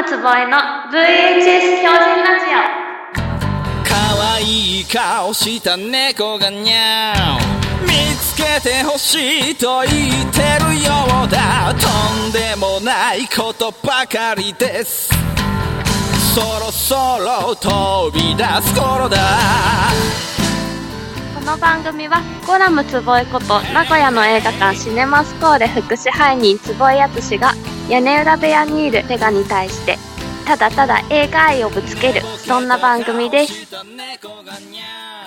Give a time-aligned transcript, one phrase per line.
[0.00, 0.56] ムつぼえの
[0.92, 2.46] VHS 標準ラジ
[3.84, 11.74] 可愛い顔した猫がにゃー見つけてほしいと言ってるようだ。
[11.74, 15.10] とんでもないことばかりです。
[16.32, 19.18] そろそろ飛び出す頃だ。
[21.36, 27.52] オこの番組はコラムつぼえこと名古屋の映画館シネマスコーレ副支配人つぼえやつしが
[27.88, 29.96] 屋根裏部屋にいるペガに対して
[30.46, 33.74] ただただ映画愛をぶつけるそんな番組です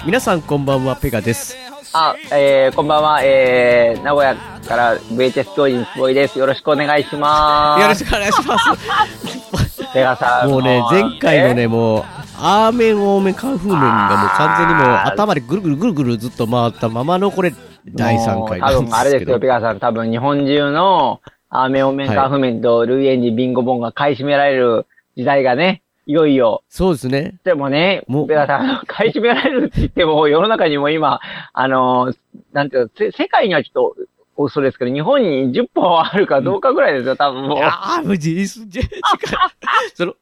[0.05, 1.55] 皆さんこんばんは、ペガです。
[1.93, 4.35] あ、えー、こんばんは、えー、名古屋
[4.67, 6.39] から VHS 教員すごいです。
[6.39, 7.81] よろしくお願いします。
[7.81, 9.93] よろしくお願いします。
[9.93, 10.49] ペガさん。
[10.49, 12.03] もうね、前回のね、もう、
[12.39, 17.53] アーメン、オーメン、カンフーメンがもう完全にもう頭でぐるぐるぐるぐるずっと回ったままのこれ、
[17.93, 19.45] 第3回なんもう多分あれですよ、ペ。
[19.45, 19.79] ガさん。
[19.79, 21.21] 多分日本中の、
[21.53, 24.87] アーメンオメンカーフメンとルイエンジビンゴボンが買い占められる
[25.17, 26.63] 時代がね、いよいよ。
[26.69, 27.35] そうですね。
[27.43, 31.19] でもねもう、さん、買い占められるって言っても、世の中にも今、
[31.51, 32.13] あの、
[32.53, 37.57] なんていうの、せ世界にはちょっと、嘘ですけど、日本に10本あるかどうかぐらいですよ、多分もう。
[37.57, 40.13] いやー、も うじ その、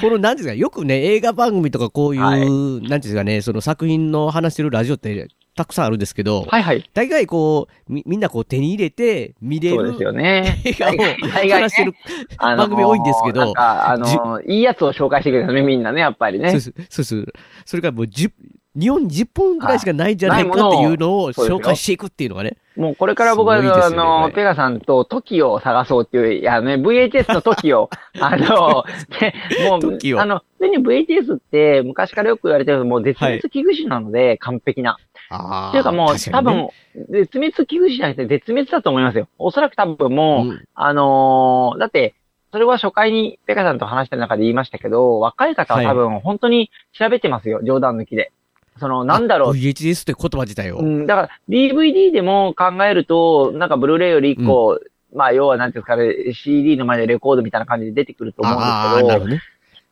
[0.00, 6.88] この、なんですか、よくね、映画番組とかこういう、はいなんていうんですかね、その作品の話してるラジオってたくさんあるんですけど、はいはい。
[6.94, 10.62] 大概こう、み、みんなこう手に入れて、見れるそうですよね。
[10.64, 10.94] 映画を
[11.32, 11.94] 大概話してる
[12.36, 16.50] あのー番組多いんですけどなんか、あのーいいやつを紹介してくれるね、みんなね、やっぱりね。
[16.50, 17.32] そうです、そうです。
[17.66, 18.30] それからもう10、
[18.78, 22.56] 日本に10本ぐらいしかないんじゃないかっていうのを紹介していくっていうのがね。
[22.76, 28.84] もうこれから僕は、ねこの、れペガさんとトキを探そうっていう、いやね、VHS の トキを、あの、
[29.18, 29.34] で
[29.68, 34.96] もう、あの、普通に VHS って昔からよく言われてるもう絶滅危惧種なので、完璧な。
[35.30, 35.68] ああ。
[35.70, 36.68] っていうかもう、ね分、
[37.10, 39.28] 絶滅危惧種じゃなくて絶滅だと思いますよ。
[39.38, 42.14] おそらく多分もう、うんあのーだって、
[42.50, 48.32] それは初回にペガさんと話した中で言いましたけど、若い方は多分本当に調べてますよ、冗談抜きで。
[48.78, 49.52] その、なんだろう。
[49.52, 50.78] VHS って言葉自体を。
[50.78, 54.80] うん、だから DVD でも考えると、なんかブルーレイより一個、
[55.14, 58.58] まあ要はなんていうんですかね、CD の前でレコードみたいな感じで出てくると思うん
[59.06, 59.42] ですどね。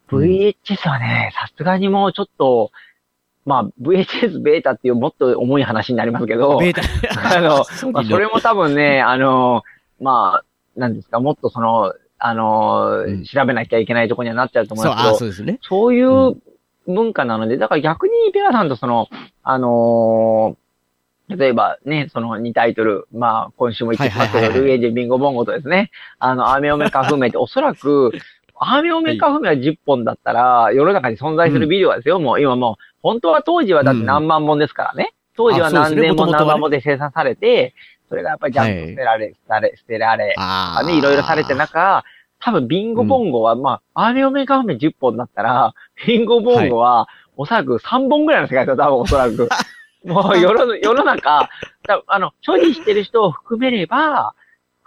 [0.09, 2.71] けど、VHS はね、さすがにもうちょっと、
[3.47, 6.83] まあ VHS ベータっていうもっと重い話になりますけど、ベータ。
[7.39, 9.62] あの、 まあ、それも多分ね、あの、
[10.01, 13.25] まあ、なんですか、もっとその、あの、うん。
[13.25, 15.59] 調べなきゃいけないところにはなっちゃうと思うんそう、ああ、ですけど、そうですね。
[15.62, 16.37] そういう
[16.87, 19.09] 文化なので、だから逆にペガさんとその、
[19.43, 20.67] あのー
[21.29, 24.69] 例えばね、その2タイトル、まあ、今週も言ってますけど、はいはいはいはい。
[24.69, 25.91] ルイエンジェビンゴボンゴとですね、
[26.21, 28.12] あの、アーメオメカフメって おそらく、
[28.59, 35.15] アーメオメカフメは10本だったら、世の中に存在するビデオはですよ、もう今もう、本当は当時はだって何万本ですからね。
[35.37, 37.72] 当時は何千本何万本で生産されて、
[38.09, 40.83] それがやっぱりジャンプ捨てられ、捨てられ、捨てられ、ああ。
[40.83, 42.03] ね、いろいろされて中、
[42.41, 45.72] 多分ビンゴボンゴは、まあ、アーメオメカフメ10本だったら、
[46.05, 47.06] ビンゴボンゴは、
[47.37, 49.49] おそらく3本ぐらいの世界ですよ、多分おそらく。
[50.05, 51.49] もう世の、世の中、
[51.87, 54.34] 多分あの、所持してる人を含めれば、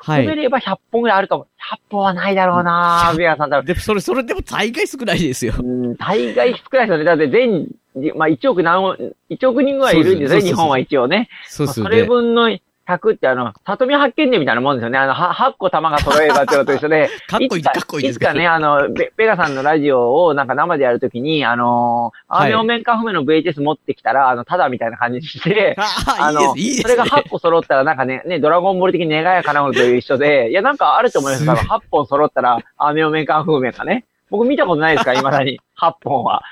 [0.02, 0.22] はい。
[0.22, 1.48] 含めれば100本ぐらいあると思う。
[1.76, 3.66] 100本はないだろうなビアさん多分。
[3.66, 5.54] でも、それ、それでも大概少ないですよ。
[5.60, 7.04] うん、大概少ないですよね。
[7.04, 7.68] だって全、
[8.16, 8.82] まあ1億何、
[9.30, 11.30] 1億人ぐらいいるんですね、日本は一応ね。
[11.30, 12.04] まあそれそうですよね。
[12.04, 12.50] 分の
[12.90, 14.98] 100ってあの、里見発見伝みたいなもんですよね。
[14.98, 25.76] あの、は8個玉が揃えばっていうのと一緒で、 かっこいい、つかかっこいいですいつかね、あの、ペペガさんのラジオをなんか生でやるときに、あのー、メオメンカフメの VHS 持ってきたら、あの、ただみたいな感じにして、
[26.20, 26.56] あの。
[26.56, 31.44] それが8個揃ったらなんかね、ね、ドラゴンボール的に願いが叶うのと一緒で、いや、なんかあると思います。
[31.44, 34.06] すごい多分8本揃ったら、アーメオメンカフメがね。
[34.30, 35.14] 僕見たことないですか？
[35.14, 35.60] ら、 未だに。
[35.80, 36.44] 8本は。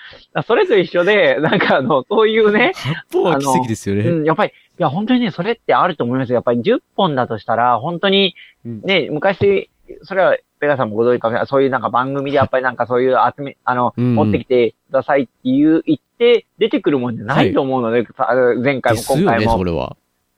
[0.45, 4.03] それと一緒で、なんかあの、そういうね、八本は奇跡ですよね。
[4.09, 6.35] うん、やっぱり、いや、本当にね、それってあると思いますよ。
[6.35, 8.35] やっぱり10本だとしたら、本当に、
[8.65, 9.69] うんね、昔、
[10.03, 11.47] それは、ペガさんもご存知かもしれない。
[11.47, 19.95] そういうなんか番組でやっぱりなんかそういう集め、あの、うん持ってきてくださいっていう、言って出てくるもんじゃないと思うので、さあの前回も今回もそれは。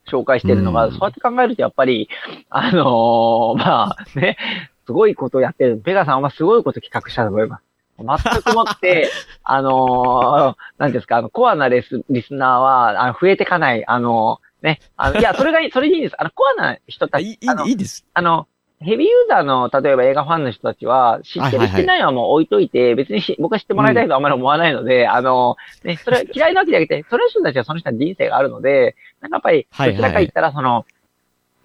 [0.09, 2.09] 紹介してるのが、うんそうやって考えるとやっぱり、
[2.49, 4.37] あのーまあね、
[4.89, 5.77] すごいことをやってる。
[5.77, 7.59] ペガさんはすごいこと企画したと思いま
[8.17, 8.23] す。
[8.23, 9.11] 全くもって、
[9.43, 16.15] あのー、なんですか、あの、コアなレスリスナーは、あの、増えてかない、あのね、あの、いや、 それがいい、それでいいんです。
[16.17, 18.03] あの、コアな人たち、いい、いあのいいいです。
[18.15, 18.47] あの、
[18.81, 30.85] ヘビーユーザーの、例えば映画ファンの人たちは、知ってる、はいはいはい知ってないはもう置いといて、別にし僕は知ってもらいたいとはあんまり思わないので、あの、ね、それは嫌いなわけじゃなくて、その人たちはその人の人生があるので、なんかやっぱり、はいはいどちらか言ったら、その、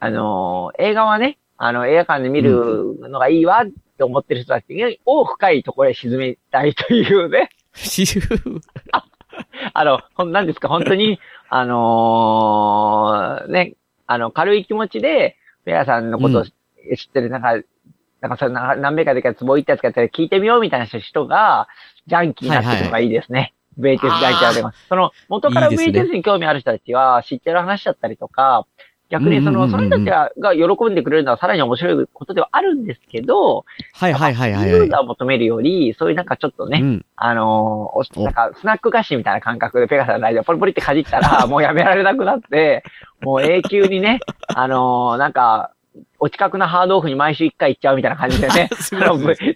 [0.00, 3.66] あの、映画はね、あの、映画館で見るのがいいわっ
[3.96, 7.50] て思ってる人たちを深いところへ沈めたいというね、
[9.72, 11.18] あの、ほん、なんですか、本当に、
[11.48, 13.74] あのーね、
[14.06, 16.52] あの、軽い気持ちで、ペアさんのことを知っ
[17.12, 17.54] てる、なんか、
[18.20, 21.68] なんかそれな何名かでか壺行ったやつか聞いてみようみたいな人が、
[22.06, 23.54] ジャンキーになってくるのがいいですね。
[23.78, 24.86] VHS ジャンキーは出ます。
[24.88, 26.00] その、元からいいですね。
[26.00, 28.66] VHS に興味ある人たちは知ってる話だったりとか、
[29.14, 34.70] 逆にその、その人たちがが喜んでくれるのはさらに面白いことではあるんですけど、はいはいはいはいはい。
[34.70, 37.06] ユーザーを求めるより、そういうなんかちょっとね、うん。
[37.14, 42.82] あのーなんか、スナック菓子みたいな感覚でペガさんのライドポリポリってかじったら、 もうやめられなくなって、
[43.22, 44.18] もう永久にね、
[44.48, 45.70] あのーなんか、
[46.18, 48.54] お近くのハードオフに毎週一回行っちゃうみたいな感じでね、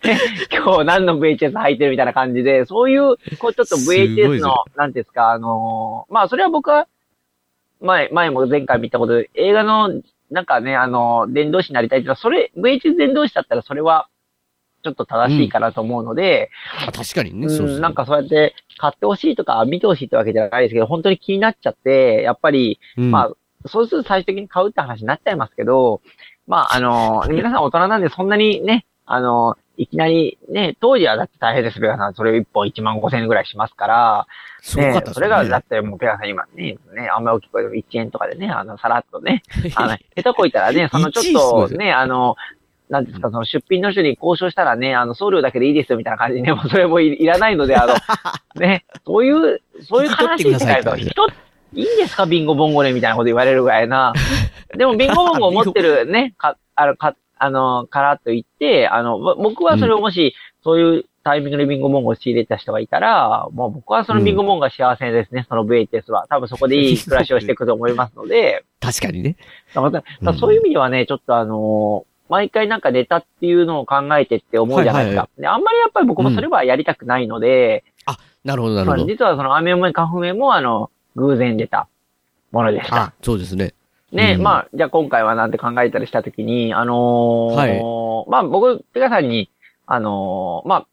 [0.05, 0.19] ね
[0.53, 6.87] 今日何の VHS 入ってるみたいな感じで、そういう、こうちょっと VHS の、なんですか、あのーまあそれは僕は、
[7.81, 14.09] 前、前も前回見たことで、映画の、なんかね、あのー伝道師になりたいっていうのは、それ、VHS 伝道師だったらそれは、
[14.85, 16.51] ちょっと正しいかなと思うので、
[16.87, 23.11] あ確かにね、うそうなんかそうやって買ってほしいとか見てほしいってわけじゃないですけど、本当に気になっちゃって、やっぱり、うん。
[23.11, 26.01] まあ、そうすると最終的に買うって話になっちゃいますけど、
[26.47, 32.15] まあ、あの、皆さん大人なんでそんなにね、あの、いきなりね、当時はだって大変です、ペガさん。
[32.15, 39.43] それ1本1万5千円ぐらいしますから、ねすごかった、それが、だってもうペガさん今ね、ね、あんまり大きい声でも1円とかでね、あの、さらっとね、
[39.77, 42.35] あの、下手こいたらね、 そのちょっ1位すごいですとね、あの、
[42.91, 47.95] なんですか、その出品の人に交渉したらね、あの、送料だけでいいですよみたいな感じでね、 もうそれもいいらないので、あの、
[48.61, 51.29] ね、そういう、そういう話になると、引き人、
[51.75, 54.13] いいんですかビンゴボンゴレみたいなこと言われるぐらいな。
[54.77, 66.27] でもビンゴボンゴを持ってるね、か、あの、か、あの、からと言って、あの、ぼ僕はそれをもし、そういうタイミングでビンゴボンゴを仕入れた人がいたら、もう僕はそのビンゴボンゴが幸せですね、その VHS は。
[66.29, 69.37] 多分そこでいい暮らしをしていくと思いますので、 確かにね。
[69.75, 75.23] だからだからそういう意味ではね、ちょっとあのー毎回なんかネタっていうのを考えてって思うじゃないですか。
[75.23, 77.85] はいであんまりやっぱり僕もそれはやりたくないので、
[78.45, 79.09] なるほど、なるまあほど。
[79.09, 81.89] 実はその雨も花粉もあの、偶然出た
[82.53, 82.97] ものでした。
[82.97, 83.75] あ、そうですね。
[84.13, 84.43] ね、うん。
[84.43, 89.51] まあ、じゃあ今回はなんて考えたりしたときに、あのーまあ僕、ペガさんに、
[89.87, 90.87] あのーまあ、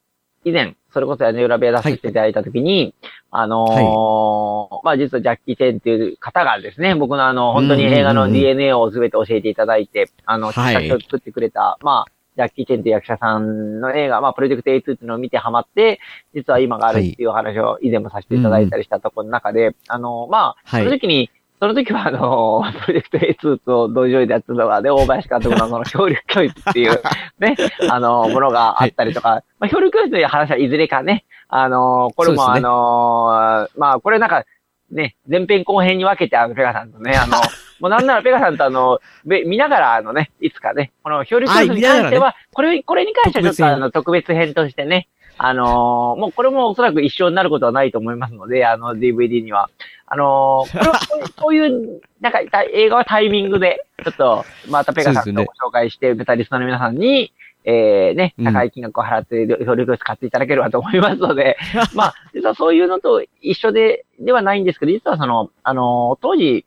[0.43, 2.93] 以前、それこそ屋根裏部屋出させていただいたときに、
[3.31, 10.51] あのーまあ実はジャッキー・チェンっていう方がですね、僕のあの、本当に映画の DNA を全て教えていただいて、あの、
[10.93, 15.99] を作ってくれた、まあ、ジャッキー・チェンという役者さんの映画、まあ、プロジェクト A2 っていうのを見てハマって、
[16.33, 20.83] 実は今があるっていうお話を以前もさせていただいたりしたところの中で、あの、まあ、はい。
[20.83, 21.29] その時に、
[21.65, 27.01] その時はあの、 プロジェクト A2 と同時でやってたのが、で、大林監督のその協力教育っていう、
[27.39, 27.55] ね、
[27.89, 32.53] あの、ものがあったりとか、まあ、協力教育という話はいずれかね、あの、これも、ね。
[32.57, 34.45] あの、まあ、これなんか、
[34.91, 37.37] ね、前編後編に分けて、あの、ペガさんとね、あの、
[37.81, 45.07] もうなんならペガさんとあの、べ見ながら、あのね、いつかね、この協力教育に関しては、これ、これに関してはちょっとあの、特別編としてね、
[45.37, 49.69] あのーもうこれもおそらく一生になることはないと思いますので、あの DVD には。
[50.07, 50.99] あのーこれは
[51.41, 57.33] こういう なんかた映画はタイミングで、ちょっと、またペガさんとご紹介して、ベタリストの皆さんに、
[57.65, 58.45] えー、ね、うん。
[58.45, 61.57] 高い金額を払って、協力を使っていただければと思いますので、
[61.95, 66.65] まあ、実はそういうのと一緒で、ではないんですけど、実はその、あのー当時、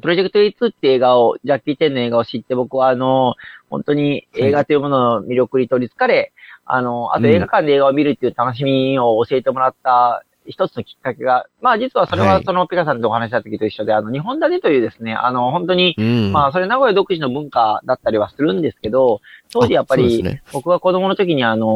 [0.00, 3.34] プロジェクト A2 って映画を、ジャッキー・テンの映画を知って、僕はあの、
[3.70, 6.32] 本当に映画というものの魅力に取り憑かれ、
[6.64, 7.34] あの、あとうん。
[7.34, 12.44] 映画館で映画を見るっていう楽しみを教えてもらった一つのきっかけが、まあ実はそれははい。
[12.44, 16.32] そのペガさんとお話した時と一緒で、あの、日本立てというですね、あの、本当に、うん。
[16.32, 19.20] まあそれ名古屋独自の文化だったりはするんですけど、
[19.52, 20.42] 当時やっぱり、ね。
[20.52, 21.66] 僕が子供の時にあの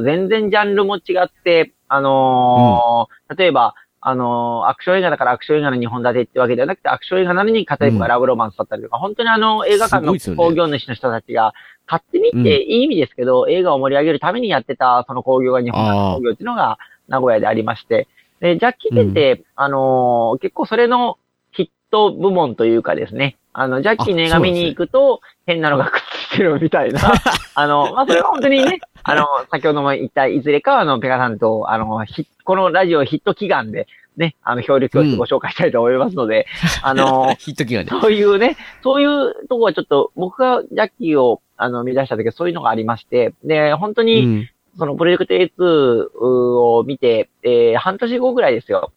[0.00, 11.54] ー全然ジャンルも違って、あのー例えば、あのーアクション映画だからアクション映画の日本立てってわけではなくて、アクション映画なのに片一方がラブロマンスだったりとか、本当にあの、映画館の興行主の人たちが、
[11.90, 16.78] 買ってみて、いい意味ですけど、映画を盛り上げるためにやってた、その興行が日本立て興行っていうのが
[17.10, 18.08] 名古屋でありまして、
[18.40, 21.18] で、ジャッキーテンって、あのー結構それの
[21.52, 26.00] ヒット部門というかですね、あの、ジャッキーの映画見に行くと、変なのがくっ
[26.30, 27.00] ついてるみたいな。
[27.54, 36.46] あの、まあ、それは本当にね、あの、先ほども言った、いずれかは、あの、ペガさんと、あの、ヒこのラジオヒット祈願で、ね、あの、協力教室ご紹介したいと思いますので、
[36.82, 37.88] あの、ヒット機がね。
[37.90, 44.48] そういうね、そういうとこはちょっと、僕がジャッキーを、あの、見出した時はそういうのがありまして、で、本当うに、ん。
[44.78, 48.92] そのプロジェクト A2 を見て、えー半年後ぐらいですよ。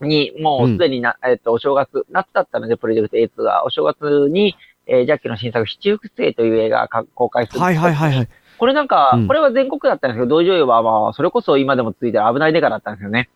[0.00, 4.54] に、もうすでにな、えっと、お正月、夏だったので、プロジェクト A2 が、お正月に、
[4.86, 7.60] えージャッキーの新作、七福星という映画が公開する。
[7.60, 8.28] はいはいはいはい。
[8.58, 13.28] これなんか、うんこれは全国だったんですけど、同時上映はまあ、それこそ今でも続いてる危ないデカだったんですよね。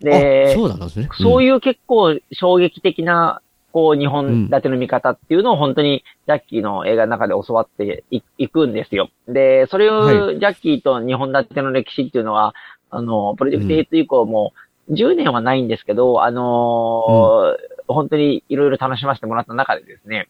[0.00, 1.08] であ、そうなんですね。
[1.18, 3.40] そういいう結構衝撃的な、
[3.72, 9.10] こう、日本立ての見方っていうのを本当にジャッキーの映画の中で教わっていいくんですよ。
[9.28, 12.54] で、それをはジャッキーと日本立ての歴史っていうのは、
[12.90, 14.52] あの、プロジェクト A2 以降も、
[14.90, 20.28] 10年はないんですけど、あのー本当にいろいろ楽しませてもらった中でですね、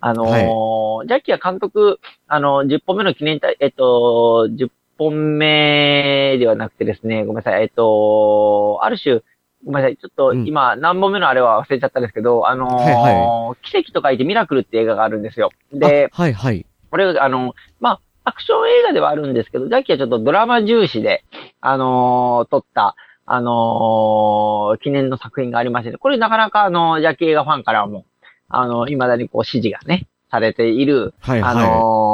[0.00, 9.22] あのージャッキーは監督、あの、10本目の記念大、えっと、10本目ではなくてですね、ごめんなさい、えっと、ある種、
[9.64, 15.50] ごめんなさい、ちょっとうん今、何本目のあれは忘れちゃったんですけど、あのーはい奇跡と書いてミラクルって映画があるんですよ。
[15.72, 16.64] で、あはいはい。
[16.90, 21.24] これ、あの、まあ、アクション映画ではあるんですけど、ジャッキーはちょっとドラマ重視で、
[21.60, 28.04] あのー撮った、あのー記念の作品がありまして、これなかなかあの、ジャッキー映画ファンからも、
[28.48, 31.54] あの、未だにこう支持がね、されている、はいはい。
[31.54, 32.09] あのー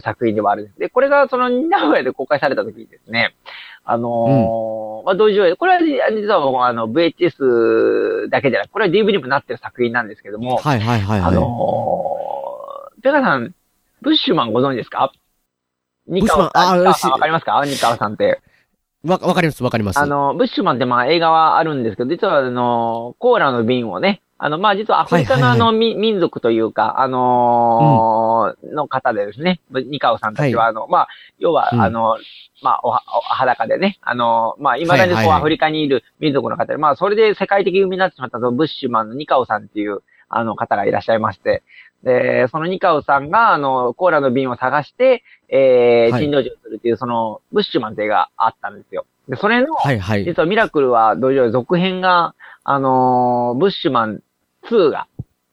[0.00, 0.78] 作品ではあるんです。
[0.78, 3.34] で、これがその名古屋で公開された時にですね、
[3.84, 5.80] あのーまあ、同時上映、これは
[6.12, 11.28] 実はもうあの、VHS だけでなく、これは DVD にもなってる作品なんですけども、はいはいはいはい。
[11.28, 13.54] あのー、ペガさん、
[14.00, 15.12] ブッシュマンご存知ですか？
[16.06, 17.64] ニカオブッシュマンあニカオしさんわかりますか？
[17.64, 18.40] ニカオさんって。
[19.04, 19.98] わ、わかりますわかります。
[19.98, 25.72] あの、ブッシュマンってまあ映画はあるんですけど、実はあの、コーラの瓶をね、あの、まあ実はアフリカのあはいはい。
[25.72, 31.08] の、み民族というか、あのーの方でですね、ニカオさんたちは、はあの、まあ、
[31.38, 31.80] 要は、うん。
[31.80, 32.16] あの、
[32.60, 35.38] まあ、おは、お裸でね、あの、まあ、未だにこう、はいはいはい。
[35.38, 41.62] アフリカにいる民族の方で、まあ、それで世界的に生みになってしまったそのブッシュマンのニカオさんっていう、あの方がいらっしゃいまして、
[42.02, 46.22] で、そのニカオさんが、あの、コーラの瓶を探して、えー、はい。
[46.22, 49.06] 珍道中するっていう、その、ブッシュマンってがあったんですよ。
[49.28, 50.24] で、それの、はいはい。
[50.24, 52.34] 実はミラクルは同時で続編が、
[52.64, 54.22] あのーブッシュマン
[54.68, 55.06] 2が、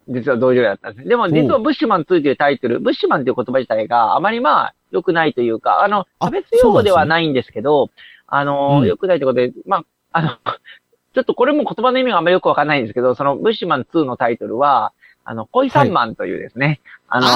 [0.08, 1.10] 実は同時だったんですね。
[1.10, 7.90] でも実はブッシュマン2というタイトル、ブッシュマンという言葉自体があまりまあ良くないというか、あの、あ差別用語ではないんですけど、
[8.28, 10.30] あのーうん良くないということで、まあ、あの、
[11.14, 14.94] ちょっとこれも言葉の意味があんまりよくわかんないんですけど、そのブッシュマン2のタイトルは、
[15.26, 17.28] あの、恋三万というですね、あの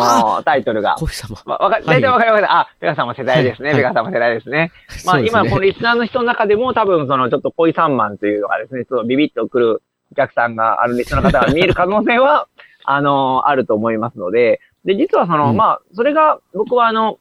[0.41, 1.35] ータイトルが、コフ様。
[1.45, 2.45] わ、わか、はい大体わかります。
[2.49, 3.69] あ、ペガさんも世代ですね。
[3.69, 4.71] はいペガさんも世代ですね。
[5.05, 9.81] まあ、ね今、このリスナーの人の中でも多分、その、ちょっと恋三万というのがですね、ちょっとビビッとくる
[10.13, 12.47] お客さんが、あの、リスの方が見える可能性は、
[12.85, 15.57] あの、あると思いますので、で、実はその、うん。
[15.57, 17.17] まあ、それが、僕はあの、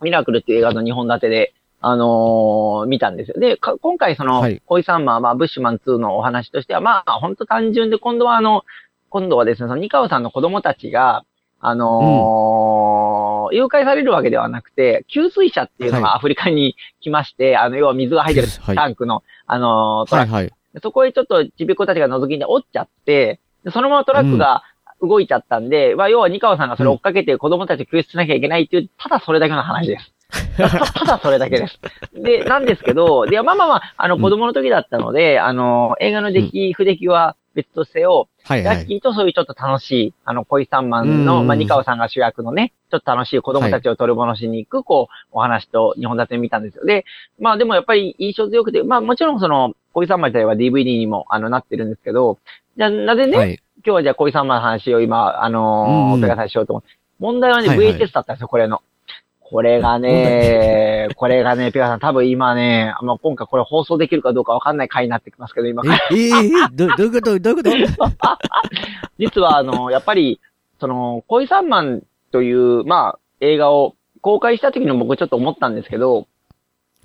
[0.00, 3.40] ミラクルっていう映画の2本立てで、あのー見たんですよ。
[3.40, 4.62] で、か今回その、はい。
[4.66, 8.62] 恋三万、まあ、ブッシュマン2のお話としては、まあ、本当単純で、今度はあの、
[9.08, 11.24] 今度はですね、その、ニカオさんの子供たちが、
[11.60, 18.76] あのー誘拐されるわけではなくて、給水車っていうのはがアフリカに来まして、あの、要は水が入ってるはい。
[18.76, 24.62] タンクの、あのートラックそこへちょっとちびっ子たちが覗きに折っちゃって、でそのままトラックが
[25.02, 30.12] 動いちゃったんで、まあ、要はニカオさんがそれを追っかけて子供たちを救出しなきゃいけないっていう、ただそれだけの話です。
[30.56, 31.78] たただそれだけです。
[32.14, 38.76] で、なんですけど、で、まあまあまあ、あの、子供の時だったので、あの、映画の出来、不出来は別とせよ、はいはい。
[38.76, 46.84] ラッキーとそういうちょっと楽しい、あの、恋三万の、うんまあ、ニカオさんが主役のね、ちょっと楽しい子供たちを取り戻しに行く、こう、お話と日本立て見たんですよ。
[46.84, 47.04] で、
[47.38, 52.38] まあでもやっぱり印象強くて、まあもちろんその、恋三万自体は DVD にも、あの、なってるんですけど、
[52.76, 53.60] じゃあ、なぜね、はい。
[53.84, 56.20] 今日はじゃあ恋三万の話を今、あのー、うんうん。
[56.20, 56.88] ペガさんしようと思って。
[57.18, 57.94] 問題はね、はいはい。
[57.96, 58.80] VHS だったんですよ、これの。
[59.40, 65.82] これがね、これがね、ペガさん多分今ね、まあ、今回これ放送できるかどうかわかんない回になってきますけど、今。
[66.10, 67.38] え、ええど、どういうこと？
[67.38, 68.16] どういうこと？
[69.18, 70.40] 実は、あの、やっぱり、
[70.80, 76.26] その、恋三万という、まあ、映画を公開した時に僕ちょっと思ったんですけど、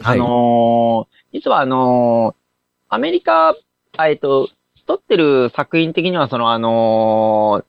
[0.04, 2.47] あのー実はあのー
[2.90, 3.56] アメリカ、
[3.98, 4.50] あえっと、
[4.86, 7.66] 撮ってる作品的にはそのあのー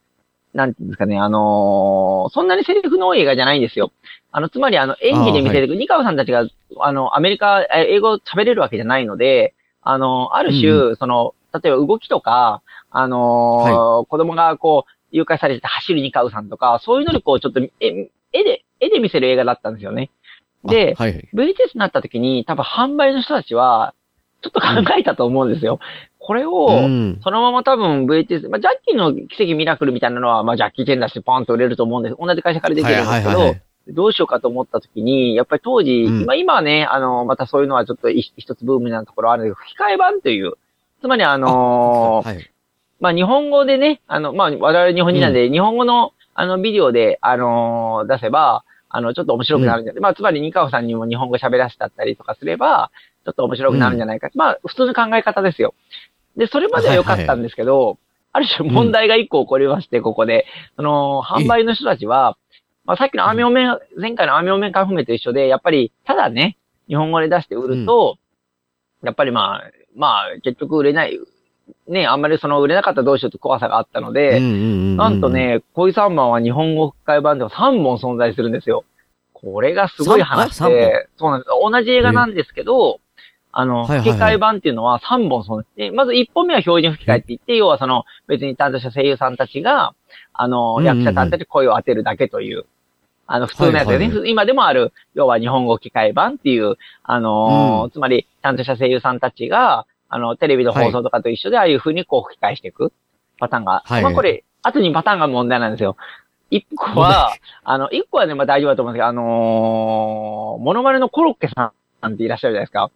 [0.55, 3.93] なんていうんですかね、あのーそんなにセリフの多い映画じゃないんですよ。
[4.31, 6.47] あの、つまりあの、演技で見せてく、ニカオさんたちが、
[6.81, 17.71] あの、アメリカ、え英語を喋れるわけじゃないので、あの、ある種、うその、例えば動きとか、あのー子供がこう、誘拐されて走るニカオさんとか、そういうのにこう、ちょっと、え、
[18.33, 20.11] 絵で、絵で見せる映画だったんですよね。
[20.65, 21.29] で、あはいはい。
[21.35, 23.95] VTS になった時に、多分販売の人たちは、
[24.43, 24.67] ちょっと考
[24.99, 25.81] えたと思うんですよ。
[26.19, 27.21] これを、うん。
[27.23, 32.17] そのまま多分 VTS、まあ、ジャッキーの奇跡ミラクルみたいなのは、まあ、ジャッキーチェン出してポンと売れると思うんです。
[32.19, 40.55] 同じ会社からできるんですけど、はいはいはいどうしようかと思った時に、やっぱり当時、うんまあ今はね、あの、またそういうのはちょっと一一つブームなところあるんですけど、吹き替え版という、
[41.01, 42.51] つまりあのーはい。
[43.01, 52.91] まあ日本語でね、あの、まあ我々日本人なんで、日本語のあのビデオで、あのー出せば、あの、ちょっと面白くなるんじゃない、まあつまりニカオさんにも日本語喋らせたったりとかすれば、
[53.29, 54.31] ちょっと面白くなるんじゃないか。
[54.35, 55.75] まあ普通の考え方ですよ。
[56.37, 57.99] で、それまでは良かったんですけど、
[58.33, 60.47] ある種問題が一個起こりまして、ここで。
[60.77, 62.39] その、販売の人たちは、
[62.85, 66.57] まあさっきのアーミョンメン、前回のアーミョンメンカンフメと一緒で、やっぱり、ただね、
[66.89, 68.17] 日本語で出して売ると、
[69.03, 71.19] やっぱりまあ、まあ結局売れない、
[71.87, 78.85] ね、あんまりその売れなかったらどうしようって怖さがあったので、ななんと、ね、恋三番は日本語吹き替え版では3本存在するんですよ。
[79.33, 81.51] これがすごい話で、そうなんです。
[81.51, 83.01] 同じ映画なんですけど、
[83.53, 84.11] あの、はいはいはい。
[84.11, 89.95] 吹き替え版っていうのは3本そうで、まず1本目は標準吹き替えって言って、要はその、別に担当した声優さんたちが、
[90.33, 90.99] あの、うんうんうん。
[90.99, 92.67] 役者さんたちに声を当てるだけという、
[93.27, 102.93] あの、普通のやつでね、はいはい今でもある、要は日本語吹き替え版っていう、あのーうつまり、担当した声優さんたちが、あの、テレビの放送とかと一緒で、ああいう風にこう吹き返していく
[103.39, 105.97] パターンが、はいまあこれ、あとにパターンが問題なんですよ。
[106.51, 111.73] 一個は、あの、一個はね、まあ大丈夫だと思うんですけど、あのーモノマネのコロッケさ
[112.09, 112.91] んっていらっしゃるじゃないですか。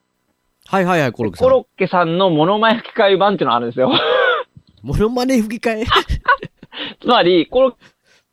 [0.68, 1.48] はいはいはい、コロッケさん。
[1.48, 3.92] コロッケさんのモノマネ吹き替え版っていうのがあるんですよ。
[4.82, 5.84] モノマネ吹き替え？
[7.00, 7.68] つまり、コロ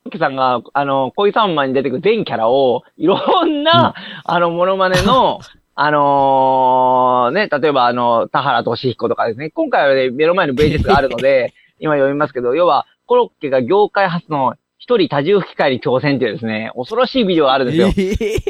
[0.07, 3.93] ッケさんが、あの、恋三万に出てくる全キャラを、いろんな、
[4.23, 5.39] あの、モノマネの、
[5.81, 17.87] あのーね、例えば、あの、田原俊彦とかですね、今回はね、目の前の VHS があるので、今読みますけど、要は、コロッケが業界初の一人多重吹き替えに挑戦っていうですね、恐ろしいビデオがあるんですよ。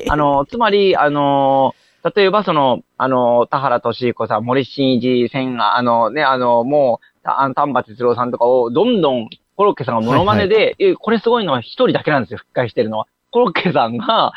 [0.04, 1.76] えあの、つまり、あの、
[2.15, 13.08] 例えばその、あの、田原俊彦さん、森進一千が、あのね、あの、もう、たあの丹波哲郎さんとかを、どんどん、コロッケさんがモノマネで、えこれすごいのは一人だけなんですよ、吹き替えしてるのは。
[13.32, 14.32] コロッケさんが、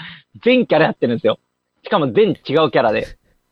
[0.44, 1.38] 全キャラやってるんですよ。
[1.84, 3.06] しかも全違うキャラで。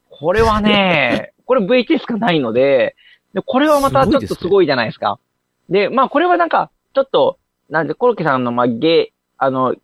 [0.08, 2.96] これはね、 これ VTS がないので、
[3.34, 5.20] でこれはまたちょっとすごいじゃないですか。
[5.68, 7.38] でまあこれはなんか、ちょっと、
[7.68, 9.76] なんで、コロッケさんの、まあ、芸、あの、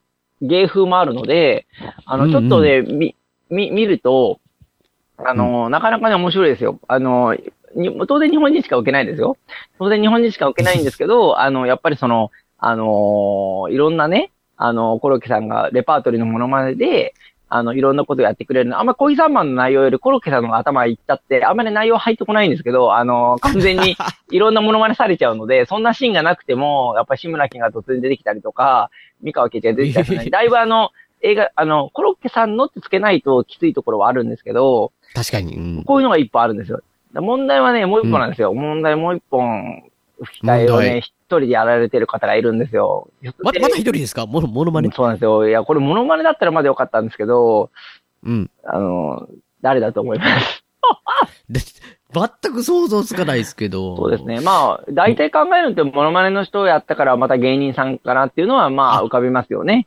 [0.42, 1.66] 芸風もあるので、
[2.04, 3.16] あの、ちょっとね、み、み、
[3.50, 4.40] 見ると、
[5.18, 6.78] あの、なかなかね、面白いですよ。
[6.88, 7.36] あの、
[7.74, 9.36] に当然日本人しか受けないですよ。
[9.78, 17.14] 当然日本人しか受けないんですけど、 あの、やっぱりその、あのいろんなね、あの、コロッケさんがレパートリーのモノマネで、
[17.48, 18.80] あの、いろんなことやってくれるの。
[18.80, 23.96] あんま恋三番の内容よりコロッケさんの頭いったって、あんまり内容入ってこないんですけど、あの、完全に
[24.32, 28.90] いろんなモノマネされちゃうので、そんなシーンがなくても、やっぱり志村けんが突然出てきたりとか、
[29.22, 30.90] 三河圭ちゃんが出てきたりとかね、 だいぶあの、
[31.22, 35.56] 映画、あの、コロッケさんのってつけないときついところはあるんですけど、確かに。
[35.56, 36.80] うんこういうのが一本あるんですよ。
[37.14, 38.52] 問題はね、もう一本なんですよ。
[38.52, 39.84] 問題もう一本、
[40.22, 43.08] 吹き替えをね、一人でやられてる方がいるんですよ。
[43.22, 44.26] ま、また一人ですか？
[44.26, 44.90] モノモノマネ？
[44.90, 45.48] そうなんですよ。
[45.48, 47.70] いや、これモノマネだったらまだよかったんですけど、
[48.24, 48.50] うん。
[48.64, 49.28] あの、
[49.62, 50.64] 誰だと思います？
[51.48, 51.60] で
[52.12, 53.96] 全く想像つかないですけど。
[53.96, 54.24] そうです。
[54.24, 54.40] ね。
[54.40, 59.86] まあ、大体考えると、モノマネの人をやったからまた芸人さんかなっていうのは、まあ、あ浮かびますよね。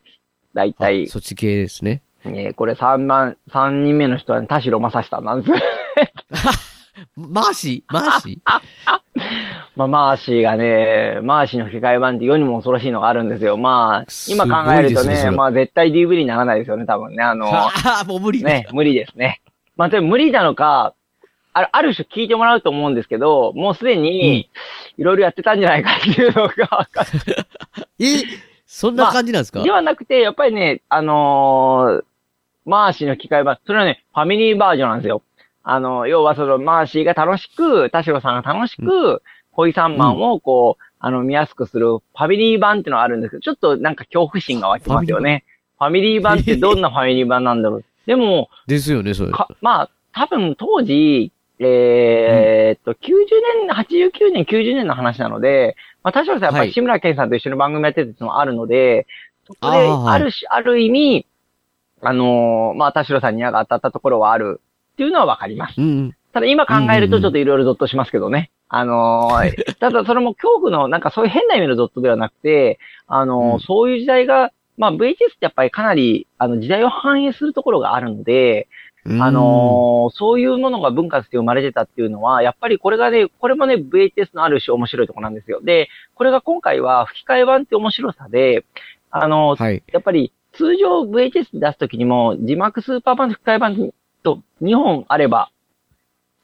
[0.60, 1.08] 大体。
[1.08, 2.02] そっち系ですね。
[2.26, 5.52] えーこれ3番、三人目の人は、田代まさしさんなんです。
[7.16, 7.94] マーシー？
[7.94, 8.60] マーシー？
[9.78, 13.56] まあ、マーシーがね、マーシーの吹き替え版って世にも恐ろしいのがあるんですよ。
[13.56, 17.24] まあ、今考えるとね、ねまあ絶対 DVD にならないですよね、多分ね。
[17.24, 17.50] あの、
[18.06, 18.44] もう無理。
[18.44, 19.42] ね、無理ですね。
[19.78, 20.94] まあ、でも無理なのか、
[21.54, 24.50] あるある種聞いてもらうと思うんですけど、もうすでに、
[24.98, 27.10] いろいろやってたんじゃないかっていうのがわかる。
[28.00, 32.04] えそんな感じなんですか、ではなくて、やっぱりね、あのー
[32.66, 35.24] マーシーの吹き替え版、それはね、ファミリーバージョンなんですよ。
[35.64, 45.46] あの、要はその、マーシーが楽しく、田代さんが楽しく、恋三万をこう、あの、見やすくするファミリー版ってのがあるんですけど、ちょっとなんか恐怖心が湧きますよね。
[45.80, 47.86] ファミリー版ってどんなファミリー版なんだろう。
[48.06, 49.32] でも、ですよね、それ。
[49.32, 52.98] かまあ、多分当時、えーっと、90
[53.68, 59.06] 年、89年、90年の話なので、まあ、田代さんやっぱはいり志村けんさんと一緒に番組やってるっていうのもあるので、
[59.48, 61.26] そこで、あるし、ある意味、
[62.02, 64.62] あのーまあ、田代さんに矢が当たったところはある
[64.94, 65.76] っていうのはわかります。
[65.78, 66.16] うんうん。
[66.34, 68.52] ただ今考えるとちょっといろいろゾッとしますけどね。
[68.70, 85.62] あのー ただそれも恐怖の、なんかそういう変な意味のゾッとではなくて、あのーうんそういう時代が、まあ VHS ってやっぱりかなり、あの、時代を反映するところがあるので、うんあのーそういうものが文化として生まれてたっていうのは、やっぱりこれがね、これもね、VHS のある種面白いところなんですよ。
[85.62, 88.66] で、これが今回は吹き替え版って面白さで、
[89.12, 89.84] あのーはい。
[89.92, 95.52] やっぱり通常 VHS で出すときにも、字幕スーパー版と吹き替え版と2本あれば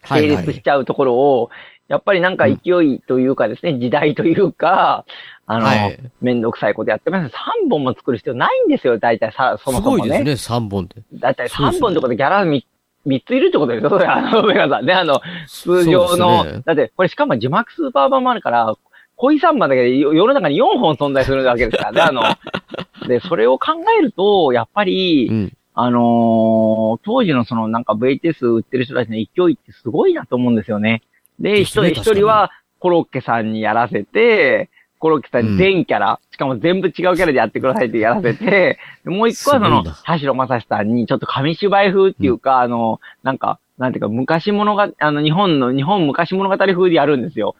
[0.07, 1.49] 成立しちゃうところを、
[1.87, 5.05] やっぱりなんか勢いというかですね、時代というか、
[5.47, 7.35] あの、はいめんどくさいことやってます。
[7.35, 10.01] 3本も作る必要ないんですよ、大体さ、そもすそもね。
[10.01, 10.95] ごいですね、3本で。
[11.13, 12.63] だいたいそうですね3本ってことでギャラ 3,
[13.05, 18.73] 三ついるってことですよ、それ、あの、メガさんね、あの、通常の、ねだって、これしかも字幕スーパー版もあるから、
[19.17, 22.23] 恋三番だけでよ世の中に4本存在するわけですからね、あの、
[23.07, 25.53] で、それを考えると、やっぱり、うん。
[25.77, 31.01] あのー当時のそのなんか VTS 売ってる人たちの勢いってすごいなと思うんですよね。
[31.39, 34.69] で、一人一人はコロッケさんにやらせて、
[34.99, 47.55] コロッケさんに全キャラ、しかも全部違うキャラでやってくださいってやらせて、でもう一個はその田代正史さんにちょっと紙芝居風っていうか、あの、なんか、なんていうか、昔物が、あの、日本の、日本昔物語風でやるんですよ。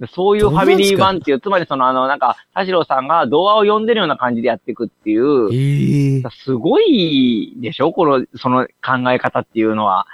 [0.00, 6.30] でそういうファミリー版っていう、つまりそのあの、なんか、田代さんが童話を読んでるような感じでやっていくっていう、ええ。
[6.30, 7.92] すごいでしょ？
[7.92, 10.06] この、その考え方っていうのは。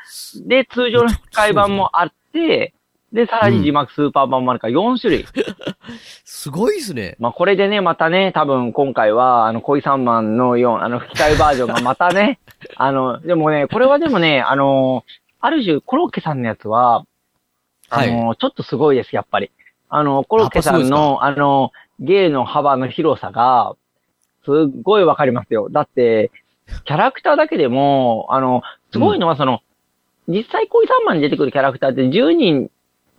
[0.44, 2.74] で、通常の吹き替え版もあって、
[3.12, 5.26] で、さらに字幕スーパー版もあるから4種類。
[6.24, 7.16] すごいですね。
[7.18, 12.40] まあ、これでね、またね、多分今回は、あの、恋三万のよう、あの、吹き替えバージョンが またね、
[12.76, 15.04] あの、でもね、これはでもね、あの、
[15.40, 17.04] ある種、コロッケさんのやつは、
[17.90, 19.50] あの、ちょっとすごいです、やっぱり。
[19.88, 23.74] あの、コロッケさんの、あの、芸の幅の広さが、
[24.44, 25.68] すっごいわかりますよ。
[25.70, 26.30] だって、
[26.84, 29.60] キャラクターだけでも、あの、すごいのはその、
[30.28, 32.70] 実際恋三万に出てくるキャラクターって10人、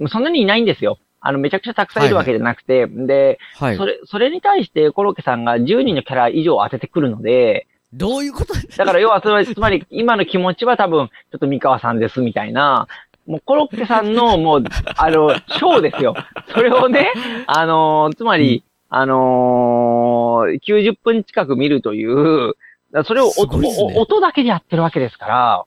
[0.09, 0.97] そんなにいないんですよ。
[1.19, 3.77] あの、めちゃくちゃたくさんいるわけじゃなくて、で、はい。
[3.77, 3.85] そ。
[3.85, 8.53] れ、それに対してコロッケさんが10人のキャラ以上当ててくるので、どういうこと？
[8.53, 12.87] だから要はつまり、つまり今の気持ちは多分、ちょっと三河さんですみたいな、
[13.25, 14.63] もうコロッケさんのもう、
[14.95, 16.15] あの、ショーですよ。
[16.53, 17.11] それをね、
[17.47, 22.55] あのつまり、あのー、90分近く見るという、
[23.03, 23.69] それをす音,、ね。
[23.97, 25.65] 音だけでやってるわけですから、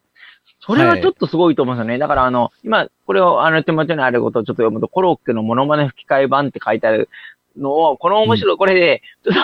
[0.61, 1.99] それはちょっとすごいと思うんですよね。
[1.99, 7.09] だからあの、今、これをあの手元にあることをちょっと読むと、コロッケのモノマネ吹き替え版って書いてある
[7.57, 9.41] のを、この面白い、これで、ちょっと、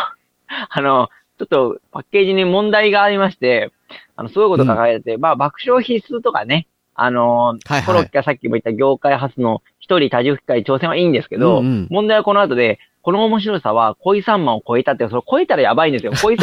[0.70, 3.72] あの、ちょっとパッケージに問題がありまして、
[4.14, 7.83] あの、すごいことが書かれてて、まあ、爆笑必須とかね、あの、はいはい。
[7.83, 11.87] コロッケがさっきも言った業界初の一人多重吹き替え挑戦はいいんですけど、うんうん。
[11.90, 16.12] 問題はこの後で、この面白さは恋三万を超えたって、それ超えたらやばいんですよ。
[16.22, 16.37] 恋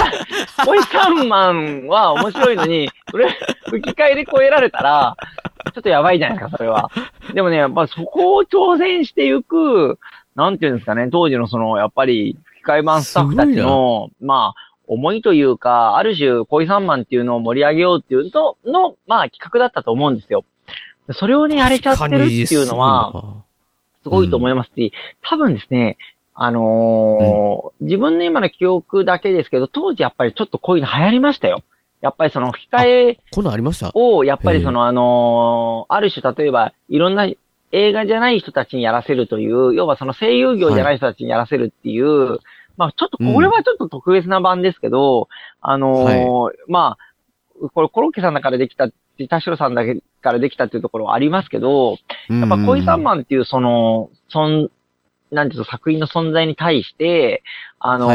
[0.58, 3.36] 三、恋三万は面白いのに、それ
[3.70, 5.16] 吹き替えで超えられたら、
[5.74, 6.92] ちょっとやばいじゃないですか、それは。
[7.34, 10.00] でもね、やっぱそこを挑戦していく、
[10.36, 20.44] なんていうんですかね、当時のその、やっぱり吹き替え版スタッフたちの、まあ、思いというか、ある種、恋三万っていうのを盛り上げようっていうのの、まあ、企画だったと思うんですよ。
[21.12, 23.44] それをね、やれちゃってるっていうのは、
[24.04, 25.98] すごいと思いますし、多分ですね、
[26.36, 31.64] あのー自分の今の記憶だけですけど、当時やっぱりちょっとこういうの流行りましたよ。
[32.02, 33.92] やっぱりその吹き替えこんなんありました？
[33.94, 37.28] を、やっぱりそのあのーある種例えば、いろんな
[37.72, 42.40] 映画じゃない人たちにやらせるという、要はその声優業じゃない人たちにやらせるっていう、
[42.78, 45.28] まあちょっとこれはちょっと特別な版ですけど、
[45.62, 46.98] あのーま
[47.64, 48.90] あ、これコロッケさんだからできた、
[49.30, 51.98] 田代さんだけからできたっていうところはありますけど、
[52.30, 54.70] やっぱ恋三万っていうその、そん、
[55.34, 57.44] なんていうの、作品の存在に対して、
[57.80, 58.08] あの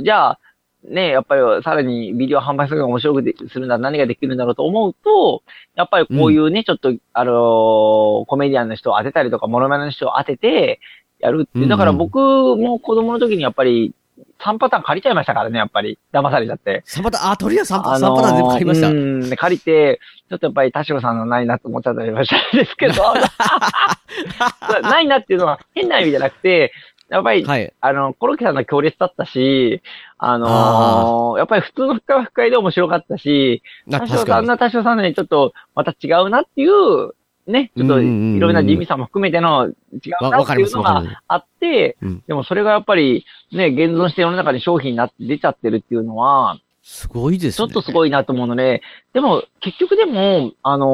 [0.00, 0.38] ーじゃあ、
[0.84, 5.42] ね、やっぱりさらにビデオ販売するのが面白くでするなら何ができるんだろうと思うと、
[5.76, 10.80] やっぱりこういうね、ちょっと、あのーコメディアンの人を当てたりとか、モノマネの人を当てて、
[11.20, 11.68] やるっていう。
[11.68, 13.94] だから僕も子供の時にやっぱり、
[14.40, 15.98] 3パターン借りちゃいましたからね、やっぱり。
[16.12, 16.82] 騙されちゃって。
[16.86, 18.88] 3パターン、あ、とりあえず3パあターン、3パターン全部買いました。
[18.88, 22.94] うん、で借りて、ちょっとやっぱり田代さんのないなと思っちゃったりましたんですけど、
[24.82, 26.72] ないなっていうのは変な意味じゃなくて、
[27.08, 27.72] やっぱり、はい。
[27.82, 29.82] あの、コロッケさんが強烈だったし、
[30.16, 34.36] あのーやっぱり普通の深い深いで面白かったし、な、田代確かに。
[34.36, 37.12] さんな田代さんのにちょっとまた違うなっていう、
[37.46, 39.72] ね、ちょっといろんな地味さも含めての違
[40.20, 41.22] うわ、なっていうのが。
[41.26, 47.56] あって、うんでもそれがやっぱりね、現存して世の中に商品になって出ちゃってるっていうのは、すごいですね。
[47.56, 50.86] ちょっとすごいなと思うので、でも、結局でも、あの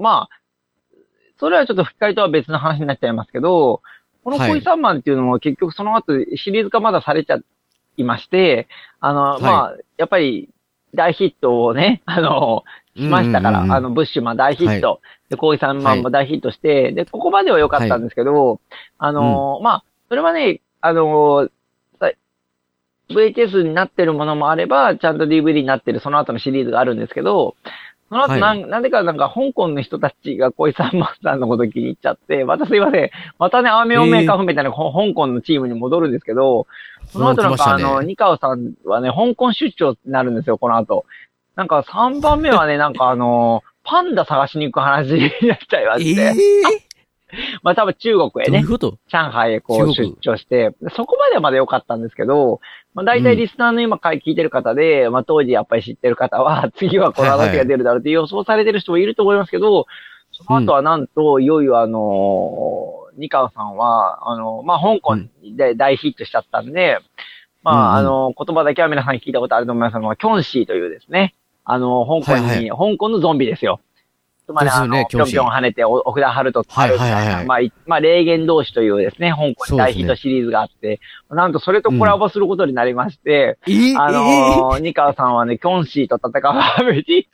[0.00, 0.28] ーまあ、
[1.38, 3.82] それはちょっと吹き替えとは別の話になっちゃいますけど、
[4.24, 7.38] このはい恋三万っていうのも結局その後シリーズ化まだされちゃ
[7.96, 8.66] いまして、
[9.00, 10.48] あの、はいまあ、やっぱり
[10.94, 12.64] 大ヒットをね、あの、
[12.96, 18.60] しましたから、あの、ブッシュマン大ヒット、で、恋三万も大ヒットして、で、ここまでは良かったんですけど、
[18.98, 21.50] あのーまあ、それはね、あのー
[21.98, 22.12] さ
[23.08, 27.56] VHS になってるものもあれば、ちゃんと DVD になってるその後のシリーズがあるんですけど、
[28.08, 33.10] その後なん、なんでかなんか香港の人たちが恋三万さんのこと気に入っちゃって、またすいません。
[33.38, 36.68] またね、アーメオメーカーフみたいな、ほ香港のチームに戻るんですけど、
[37.08, 37.82] その後なんか、ね。
[37.82, 41.04] の、ニカオさんはね、香港出張になるんですよ、この後。
[41.56, 46.32] なんか3番目はね、 なんかあの、パンダ探しに行く話になっちゃいまえして、え
[47.62, 48.62] まあ多分中国へね。
[48.62, 48.98] どういう、こと？
[49.08, 52.60] 上海へこう出張して、そこまではまだ良かったんですけど、
[52.94, 59.86] まあ大体リスナーの今回聞いてる方で、まあ当時やっぱり知ってる方は、 次はこの話が出るだろうって予想されてる人もいると思いますけど、
[60.32, 66.98] その後はなんと、いよいよあのー、ニカオさんは、あの、まあ香港で大ヒットしちゃったんで、
[67.62, 68.08] まあ、うんうん。
[68.08, 71.34] あの、言葉だけは皆さん聞いたことあると思いますが、キョンシーというですね、
[71.66, 73.80] あの、香港に、はい香港のゾンビですよ。
[74.46, 77.24] つまり、あの、ぴょんぴょん跳ねて、お奥田春人とはいみたいな、はい。
[77.26, 87.04] はいはいまあ、いまあ、霊言同士というですね、香港に大ヒットシリーズがあって、なんとそれとコラボすることになりまして、えーあのー、ニカワさんはね、キョンシーと戦うはめに、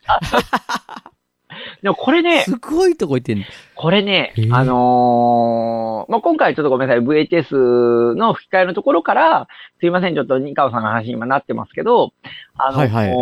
[1.83, 3.41] でもこれね、すごいとこ行ってん。
[3.41, 3.45] の。
[3.75, 9.49] これねあのーまあ、今回ちょっとごめんなさい、VHS の吹き替えのところから、
[9.81, 12.13] すいません、ちょっとニカオさんの話に今なってますけど、
[12.57, 13.15] あの、はいはい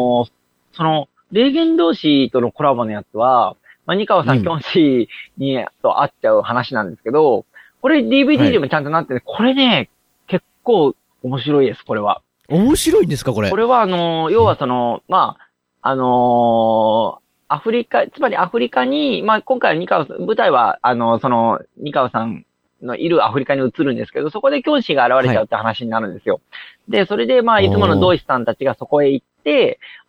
[0.81, 7.45] その、霊言同士とのコラボのやつは、まあ、ニカオさうんん、キョンシーに、と会っちゃう話なんですけど、
[7.83, 9.90] これ DVD でもちゃんとなってて、これね、
[10.27, 12.23] 結構面白いです、これは。
[12.49, 13.51] 面白いんですか、これ？
[13.51, 15.37] これは、あのー要はその、ま
[15.83, 17.21] あ、あのー
[17.53, 22.47] アフリカ、つまりアフリカに、まあ、今回はニカオさん、舞台は、あの、その、ニカオさん
[22.81, 26.40] のいるアフリカに移るんですけど、そこで教師が現れちゃうって話になるんですよ。
[26.88, 29.30] で、それで、まあ、いつもの同志さんたちがそこへ行って、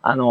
[0.00, 0.24] あの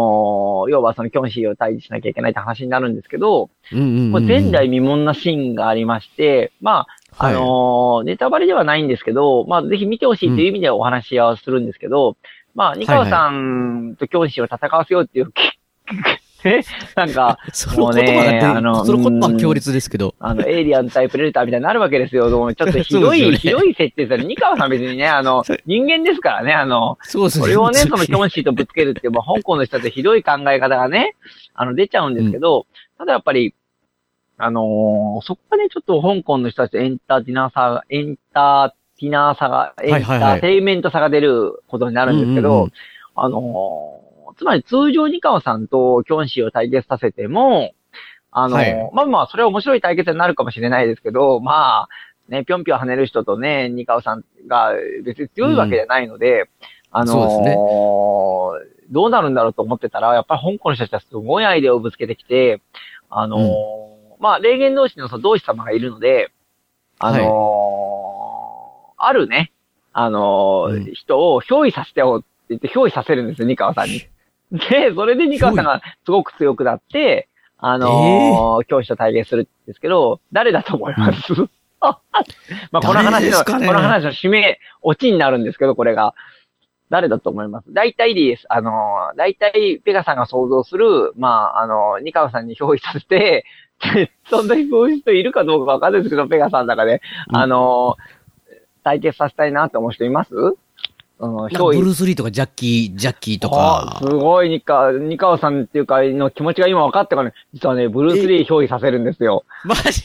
[0.66, 6.86] ー要はその教師を退治しなきゃいけないって話になるんですけど、うんうんうんもう前代未聞なシーンがありまして、ま
[7.16, 12.16] あ、あのーネタバレではないんですけど、まあ、ぜひ見てほしいという意味でお話はするんですけど、
[12.54, 15.32] まあ、ニカオさんと教師を戦わせようっていう、
[16.44, 16.64] ね、
[16.96, 20.14] なんか、その言葉が出るもうねあのその言葉は強烈ですけど。
[20.18, 22.30] あの、エイリアン対プレデターみたいになるわけですよ。
[22.30, 24.24] ちょっとひどい、 ねひどい設定ですよね。
[24.24, 31.14] ニカオさん別にね、あの、 人間ですからね、あの、そうですそれをね、そのキョンシーとぶつけるっていう、まあ、香港の人ってひどい考え方がね、
[31.54, 32.66] あの、出ちゃうんですけど、
[32.98, 33.54] ただやっぱり、
[34.38, 42.72] あのーそこがね、ちょっと香港の人たちとエンターテイナーさが、エンターテイナーさが、エンターテイメントさが出ることになるんですけど、うんうんうん
[43.14, 44.01] あのー
[44.36, 47.72] つまり通常ニカオさんとキョンシーを対決させても、
[48.30, 48.90] あのーはい。
[48.94, 51.88] まあまあ、それは面白い対決になるかもしれないですけど、まあ、
[52.28, 54.72] ね、ぴょんぴょん跳ねる人とね、ニカオさんが
[55.04, 56.48] 別に強いわけじゃないので、
[56.90, 57.54] あのーね。
[58.90, 62.60] どうなるんだろうと思ってたら、やっぱり香港の人たちはすごいアイデアをぶつけてきて、
[63.10, 63.40] あのー
[64.18, 66.30] まあ、霊言同士のその同士様がいるので、
[66.98, 69.52] あのーあるね、
[69.92, 70.94] あのーうん。
[70.94, 74.06] 人を憑依させてよって言って憑依させるんですよ、ニカワさんに。
[74.52, 81.32] で、それでニカワさんがすごく強くなって、あのー教師と対決するんですけど、誰だと思います、
[81.80, 81.98] ま
[82.78, 83.44] あ、この誰話の、ね。
[83.44, 86.14] この話の締め、オチになるんですけど、これが。
[86.90, 87.72] 誰だと思います？
[87.72, 88.44] 大体でいいです。
[88.50, 93.46] あのー、大体、ペガさんが想像する、まあ、あのー、ニカワさんに憑依させて、
[94.28, 100.34] そんなにそういう人いるかどうかわかんないですけど、ペガさんの中で、うんあのー、対決させたいなって思う人います？
[101.22, 104.04] うん、ブルース・リーとかジャッキー、ジャッキーとかあす。
[104.06, 109.44] ごい、ニカ、ニカワさんっていうか、の気持ちが今分かったからね、実はね、ブルース・リー憑依させるんですよ。
[109.64, 110.02] マジ？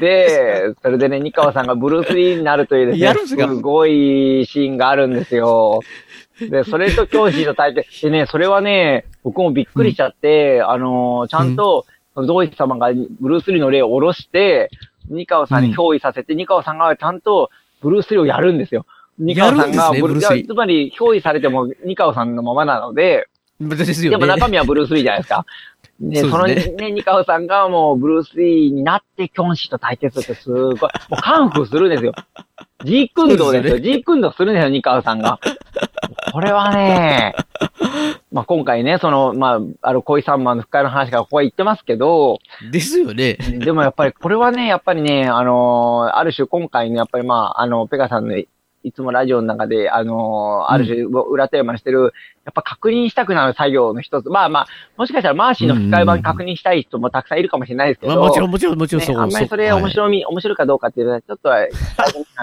[0.00, 3.46] で、それでね、ニカワさんがブルース・リーになるというですね、すか？
[3.54, 5.80] ごいシーンがあるんですよ。
[6.40, 8.02] で、それと教師の対決。
[8.02, 14.70] でね、それはね、僕もびっくりしちゃって、あのーちゃんと、同一様がブルース・リーの例を下ろして、
[15.08, 18.84] ニカワさんに憑依させて、ニカワさんがちゃんとブルース・リーをやるんですよ。
[19.18, 23.26] ニカワさんがブルースリーつまり、憑依されてもニカワさんのままなので、
[23.60, 24.18] ですよね。
[24.18, 25.44] でも中身はブルース・リーじゃないですか。
[26.00, 32.12] で、そのね、ニカオさんがもうブルース・リーになってキョンシーと対決ってすごい、もうカンフーするんですよ。
[32.84, 33.80] ジークンドーですよ。
[33.80, 35.40] ジークンドーするんですよ、ニカオさんが。
[36.32, 37.34] これはね、
[38.30, 42.38] まあ今回ね、その、まあ、あの、恋三万の深いの話がここへ言ってますけど、
[42.70, 43.34] ですよね。
[43.34, 48.36] でもやっぱりこれはね、やっぱりね、あのーある種今回ね、やっぱりまあ、あの、ペガさんの
[48.88, 54.30] いつもラジオの中で、あのーある種裏テーマにしてる、やっぱ確認したくなる作業の一つ。
[54.30, 59.16] まあまあ、もしかしたらマーシーの吹き替え版確認したい人もたくさんいるかもしれないですけど、まあもちろん、もちろん、もちろん、そう。
[59.16, 61.66] ね、あんまりそれ面白み、面白いかどうかっていうのは、ちょっとあ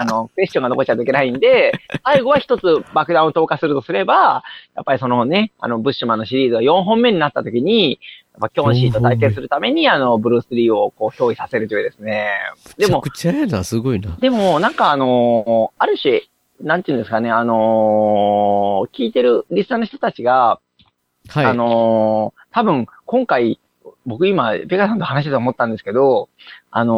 [0.04, 1.72] の、 クエスチョンが残っちゃうといけないんで、
[2.04, 2.62] 最後は一つ
[2.94, 4.44] 爆弾を投下するとすれば、
[4.76, 7.98] やっぱりそのね、あの、ブッシュマンのシリーズが4本目になった時に、
[8.34, 12.28] やっぱキョンシーと対決するために、あの、ブルース・リーをこう、憑依させるというですね。
[12.76, 14.16] でもめちゃ、くちゃやな、すごいな。
[14.20, 16.22] でも、なんかあのーある種、
[16.60, 20.60] なんていうんですかね、あのー聞いてるリスナーの人たちが、
[21.28, 21.44] はい。
[21.44, 23.60] あのー多分、今回、
[24.06, 26.28] 僕今、ペガさんと話してて思ったんですけど、
[26.70, 26.96] あの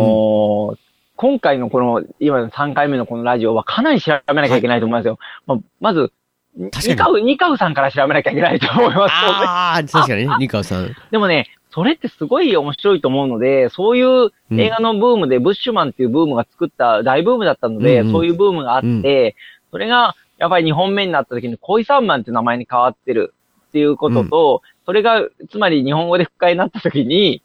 [0.74, 0.78] ー
[1.16, 5.18] 今回のこの、今の3回目のこのラジオはかなり調べなきゃいけないと思いますよ。
[5.46, 6.12] まあまず、
[6.56, 9.12] ニカウ、ニカウさんから調べなきゃいけないと思います。
[9.12, 10.94] ああ、確かにね、ニカオさん。
[11.10, 18.12] でもね、それってすごい面白いと思うので、そういう映画のブームで、ブッシュマンっていうブームが作った大ブームだったので、うんうん。
[18.12, 19.36] そういうブームがあって、
[19.70, 23.34] それが、やっぱり2本目になった時に恋三マンって名前に変わってる
[23.68, 27.42] っていうことと、それが、つまり日本語で吹き替えになった時に、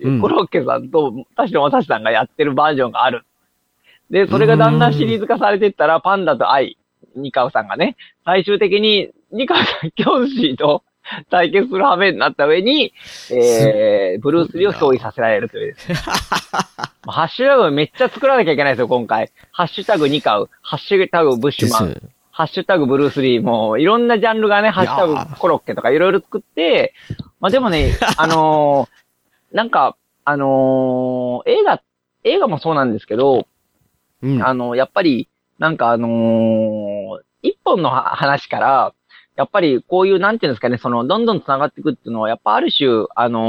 [0.00, 0.20] うん。
[0.20, 3.24] コロッケさんと田代正史さんがやってるバージョンがある。
[4.10, 6.76] で、それがだんだんシリーズ化されていったら、パンダとアイ、
[7.14, 10.82] ニカウさんがね、最終的に、ニカウさん、キョンシーと
[11.30, 12.92] 対決する羽目になった上に、
[13.30, 15.96] えー、ブルース・リーを憑依させられるというですね。
[17.04, 19.30] ま あハッシュタグめっちゃ作らなきゃいけないですよ、今回。
[19.50, 22.12] ハッシュタグニカウ、ハッシュタグブッシュマン。
[22.30, 26.94] ハッシュタグブルース・リー、もういろんなジャンルがね、ハッシュタグコロッケとかいろいろ作って、
[27.40, 31.82] まあでもね、 あのーなんか、あのー映画、
[32.24, 33.46] 映画もそうなんですけど、
[34.22, 34.42] うん。
[34.42, 38.94] あの、やっぱり、なんかあのー一本のは話から、
[39.42, 43.40] やっぱりこういう、なんていうんですかね、その、どんどん繋がっていくっていうのは、やっぱある種、あの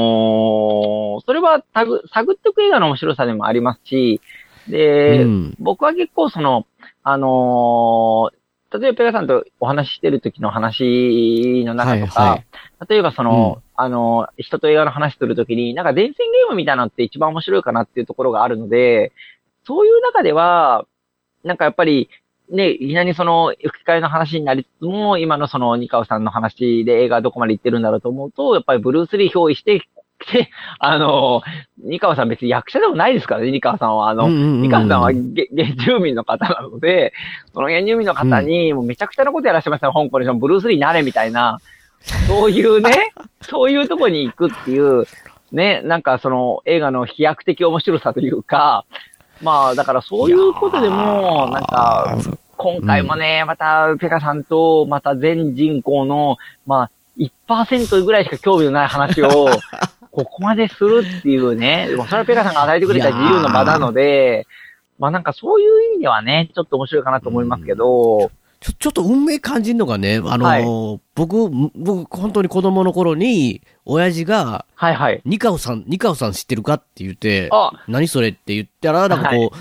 [1.22, 2.00] ーそれは探
[2.34, 4.20] っていく映画の面白さでもありますし、
[4.68, 5.56] で、うん。
[5.60, 6.66] 僕は結構その、
[7.04, 8.44] あのー
[8.80, 12.46] 例えばペガさんとお話ししてる時の話の中とか、はいはい。
[12.90, 19.12] 例えばその、あのー人と映画の話する時に、なんか伝染ゲームみたいなのって一番面白いかなっていうところがあるので、
[19.64, 20.88] そういう中では、
[21.44, 22.10] なんかやっぱり、
[22.52, 29.88] ね、いきなりその、吹き替えの話になりつつも、今のその、ニカオさんの話で映画どこまで行ってるんだろうと思うと、やっぱりブルース・リー憑依して、
[30.32, 31.42] で、 あの、
[31.84, 34.10] ニカオさん別に役者でもないですからね、ニカオさんは。
[34.10, 37.14] あの、うんうんうんうんニカオさんはげ原住民の方なので、
[37.54, 40.32] その原住民の方に、もうめちゃくちゃなことやらせてましたよ、香港で。
[40.32, 41.60] ブルース・リーになれみたいな、
[42.28, 45.06] そういうね、 そういうとこに行くっていう、
[45.52, 48.86] ね、なんかその映画の飛躍的面白さというか、
[49.44, 52.18] まあ、だからそういうことでも、なんか、
[52.58, 59.50] 今回もね、また、ペカさんと、また全人口の、まあ、1%ぐらいしか興味のない話を、
[60.12, 64.46] ここまでするっていうね、でもそれはペカさんが与えてくれた自由の場なので、
[65.00, 68.32] まあなんかそういう意味ではね、ちょっと面白いかなと思いますけど、
[68.64, 75.22] ちょ、ちょっと運命感じるのがね、あのーは僕、僕、本当に子供の頃に、親父が、はいはい。
[75.26, 77.72] ニカオさん、ニカオさん知ってるかって言って、あ。
[77.90, 79.52] 何それって言ったら、なんかこう、はい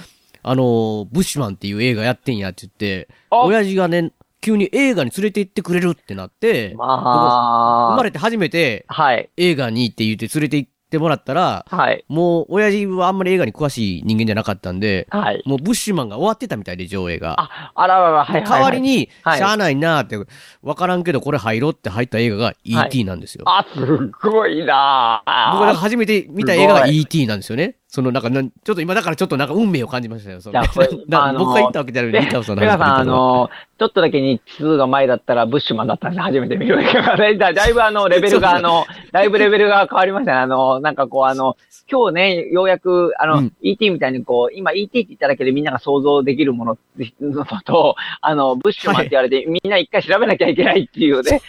[0.45, 3.43] あのー、ブッシュマンっていう映画やってんやって言って、あ。
[3.43, 15.43] 親父がね、急に映画に連れて行ってくれるってなって、まあ、生まれて初めてはい、映画にって言って連れて行ってもらったら、はい、もう親父はあんまり映画に詳しい人間じゃなかったんで、はい。
[15.47, 17.41] もうブッシュマンが終わってたみたいで、上映が。
[17.41, 18.51] あ、あららら、はい、はい。
[18.51, 20.19] 代わり、に、はいしゃあないなーって、
[20.63, 23.05] わからんけどこれ入ろうって入った映画が E.T.
[23.05, 23.45] なんですよ。
[23.47, 23.87] あ、す
[24.23, 25.53] ごいなぁ。
[25.53, 27.27] 僕が初めて見た映画が E.T.
[27.27, 27.77] なんですよね。
[27.95, 30.41] そのなんかなん、ちょっと今だからちょっとなんか運命を感じましたよ。
[30.41, 37.35] その 僕が言ったわけじゃないのに、ニカオさんのペガさん、あのちょっとだけ日数が前だったらブッシュマンだったんで、初めて見る映画がね。
[37.35, 40.39] だだいぶあの、 レベルが、あの、だいぶレベルが変わりましたね。
[40.39, 41.59] あの、 なんかこう、あの、
[41.91, 46.79] 今日ね、ようやく、あの、うん ET みたいにこう、今 ET って言っただけでみんなが想像できるもの
[47.21, 51.43] のと、あの、ブッシュマンって言われて、みんな一回調べなきゃいけないっていうね。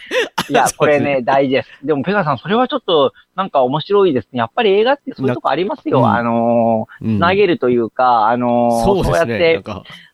[0.50, 1.68] いや、これね、大事です。
[1.82, 4.38] でも、ペガさん、それはちょっと、なんか面白いですね。
[4.38, 5.98] やっぱり映画ってそういうとこありますよ。
[5.98, 9.10] うんあのうん投げるというか、あのそうね。
[9.10, 9.62] やって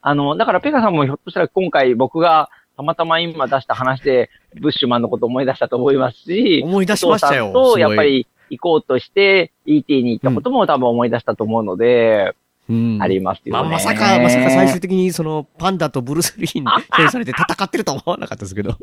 [0.00, 4.30] あの、だからペガさんもひょっとしたら今回僕がたまたま今出した話で、
[4.60, 12.34] ブッシュマンのこと思い出したと思いますし、思い出しましたよとやっぱり行こうとして、ET に行ったことも多分思い出したと思うので、
[12.68, 13.50] うんありますよね。
[13.52, 18.76] まあ、まさか、まさか最終的にその、パンダとブルース・リーに表現されて戦ってるとは思わなかったですけど。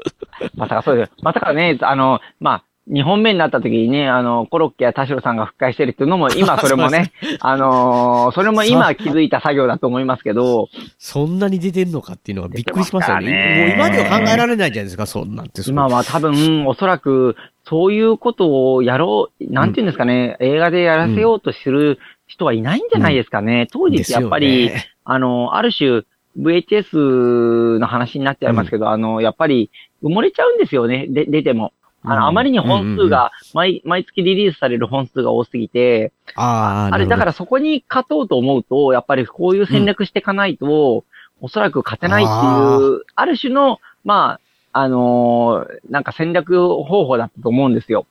[0.55, 1.11] まさかそうです。
[1.21, 13.31] まさかね、あの、まあ、2本目になった時にね、あの、コロッケや田代さんが復活してるっていうのも、 今それもね、あのーそれも今気づいた作業だと思いますけど、そんなに出てんのかっていうのがびっくりしましたよね。
[13.31, 15.61] ねもう今では考えられないじゃないですか、そんなんて。
[15.67, 23.67] 今は多分、おそらく、そういうことをやろう、なんていうんですかね、映画でやらせようとする人はいないんじゃないですかね。
[23.71, 26.03] 当時ってやっぱり、ねあの、ある種、
[26.39, 29.71] VHS の話になっちゃいますけど、あの、やっぱり
[30.03, 31.73] 埋もれちゃうんですよね、で、出ても。
[32.03, 41.03] あうんの、あまりに本数が、毎、毎月リリースされる本数が多すぎて、ああ、あれ、だから、らそこに勝とうと思うと、やっぱりこういう戦略していかないと、
[41.41, 44.39] おそらく勝てないっていう、ある種の、ま
[44.73, 48.05] あ、あのーなんか戦略方法だったと思うんですよ。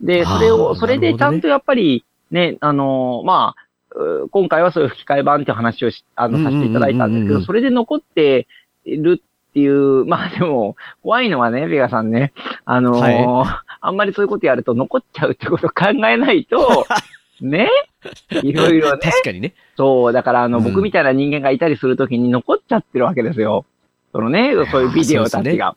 [0.00, 8.46] で、それあを、ーそれでちゃんとやっぱり、ね、あのーまあ、う今回はそういう吹き替え版っていう話をし、あの、させていただいたんですけど、うんうんうんうんそれで残って
[8.84, 12.32] いるっていう、 まあでも、怖いのはね、ベガさんね、
[12.64, 16.84] あのーあんまりそういうことやると残っちゃうってことを考えないと、
[17.40, 17.70] ね？
[18.42, 18.98] いろいろね。
[19.00, 19.54] 確かにね。
[19.76, 23.64] そう、だからあの、うん僕みたいな人間がいたりするときに残っちゃってるわけですよ。
[24.12, 25.76] そのね、そういうビデオたちが。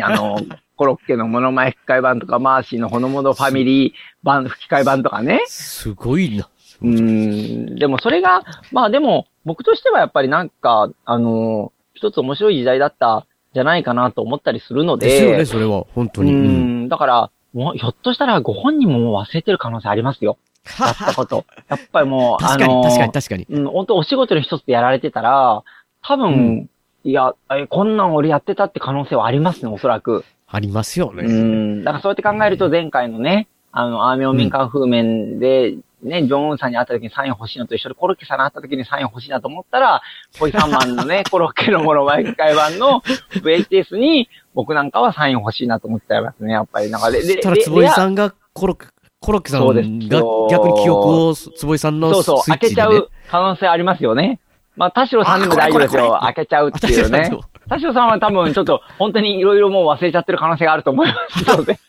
[0.00, 0.40] あの、
[0.76, 3.92] コロッケのモノマネ吹き替え版とか、マーシーのほのものファミリー
[4.24, 5.40] 版、吹き替え版とかね。
[5.46, 6.48] すごいな。
[6.82, 8.42] うーん、でもそれが、
[8.72, 11.72] まあでも、僕としてはやっぱりなんか、あの、
[12.04, 15.06] 一つ面白い時代だったじゃないかなと思ったりするので。
[15.06, 15.86] ですよね、それは。
[15.94, 16.32] 本当うに。
[16.32, 20.36] うんん、だから、もうひょっとしたらご本人ももう忘れてる可能性ありますよ。
[20.78, 21.44] やったこと。
[21.68, 23.46] やっぱりもう、 確かに、あの確かに、確かに。
[23.48, 25.62] うん、本当お仕事の一つでやられてたら、
[26.02, 26.70] 多分、うん
[27.06, 30.24] いや、えこんなん俺やってたって可能性はありますね、おそらく。
[30.48, 31.24] ありますようね。
[31.24, 31.84] ん。
[31.84, 35.74] だからそうやって考えると前回のね、あの、アーミョン民間風面で、
[36.04, 40.02] ね、ジョンウンさんに会った時にサイン欲しいのと一緒で、コロッケさんに会った時にサイン欲しいなと思ったら、
[40.38, 43.02] ポイサンマンのね、 コロッケのもの毎回版の
[43.42, 46.90] VHS に、僕なんかはサイン欲しいなと思っちゃいますね、やっぱり。
[46.90, 48.86] なんかで、で、ただ、で坪井さんがコロッケ、
[49.20, 52.88] コロッケさんが逆に記憶を坪井さんのスイそうそう、開ッチで、ね。
[52.88, 54.40] けちゃう可能性ありますよね。
[54.76, 56.18] まあ、田代さんでも大丈夫ですよ。
[56.22, 57.30] 開けちゃうっていうね。
[57.68, 61.78] 田代さんは多分ちょっと本当にいろいろもう忘れちゃってる可能性があると思いますので。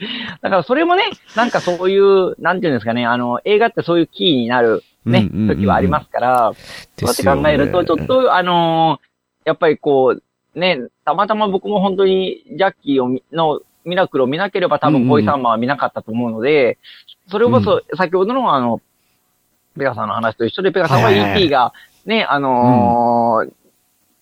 [0.42, 1.04] だからそれもね、
[1.36, 5.56] なんかそういう、なんていうんですかね、あの、映画ってそういうキーになるね、うんうんうんうん。
[5.58, 6.52] 時はありますから、
[6.96, 9.10] そうやって考えると、ちょっと、あのー
[9.46, 10.16] やっぱりこ
[10.54, 16.76] う、ね、たまたま僕も本当にジャッキーをみのミラクルを見なければ多うんうん分恋サンマは見なかったと思うので、
[17.28, 18.82] それこそ先ほどのあの、
[19.78, 21.44] ペガさんの話と一緒で、ペガさんははいはいはい。
[21.44, 21.72] ET が
[22.04, 23.52] ね、あのー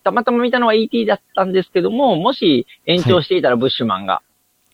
[0.01, 4.21] たまたま見たのは ET だったんですけども、もし延長していたらブッシュマンが、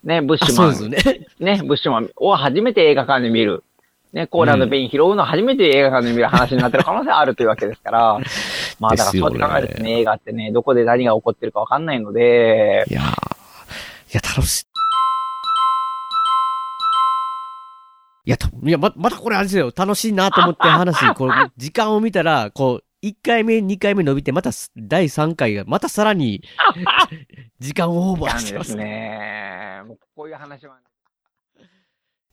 [0.05, 1.27] ね、ブッあ、シュマンそうですよね。
[1.39, 3.63] ね、ブッシュマンを初めて映画館で見る。
[4.13, 8.19] ね、コーラのペイン拾うのを初めて映画館で見る話になってる可能性あるというわけですから。
[8.79, 13.07] まあだからそうやって考えるとね、映画ってね、どこで何が起こってるかわかんないので、いやーい
[14.13, 14.65] や、楽しい。
[18.27, 19.71] いや、たいや、ま、またこれあれですよ。
[19.75, 26.41] 楽しいなと思って話、こう、 時間を見たら、こう、1回目、2回目伸びて、またす第3回が、またさらに、
[27.59, 28.77] 時間をオーバーしてますす。
[28.77, 29.81] ね。
[29.87, 30.75] もうこういう話は、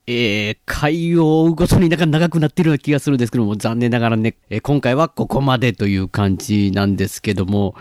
[0.05, 7.75] えー、回を追うごとになんか長くなってるような気がするんですけども、残念ながらね、えー今回はここまでという感じなんですけども、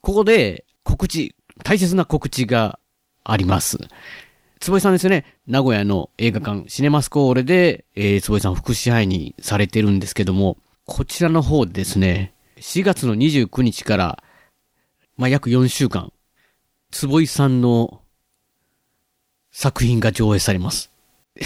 [0.00, 1.34] ここで告知、
[1.64, 2.78] 大切な告知が
[3.24, 3.78] あります。
[4.60, 14.22] 坪井さんですね、名古屋の映画館、シネマスコーレで、えー、坪井さん副支配にされてるんですけども、こちらの方でですね、4月の29日から、
[15.18, 16.10] まあ、約4週間、
[16.96, 18.00] 坪井さんの
[19.50, 20.90] 作品が上映されます。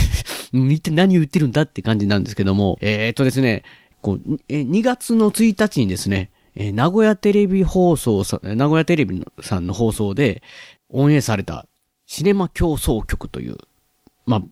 [0.53, 3.65] 見て何を言ってるんだって感じなんですけども、えー、っとですね、
[4.01, 10.41] こう、2月の1日にですね、え名古屋テレビ放送さ、名古屋テレビのさんの放送で、
[10.89, 11.67] オンエアされた、
[12.07, 13.57] シネマ競争局という、
[14.27, 14.43] まあ、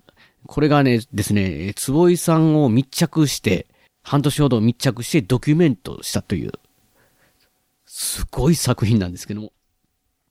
[0.47, 3.69] これがね、ですね、坪井さんを密着して、
[4.03, 6.51] 半年ほど密着してドキュメントしたという、
[7.87, 9.53] すごい作品なんですけども、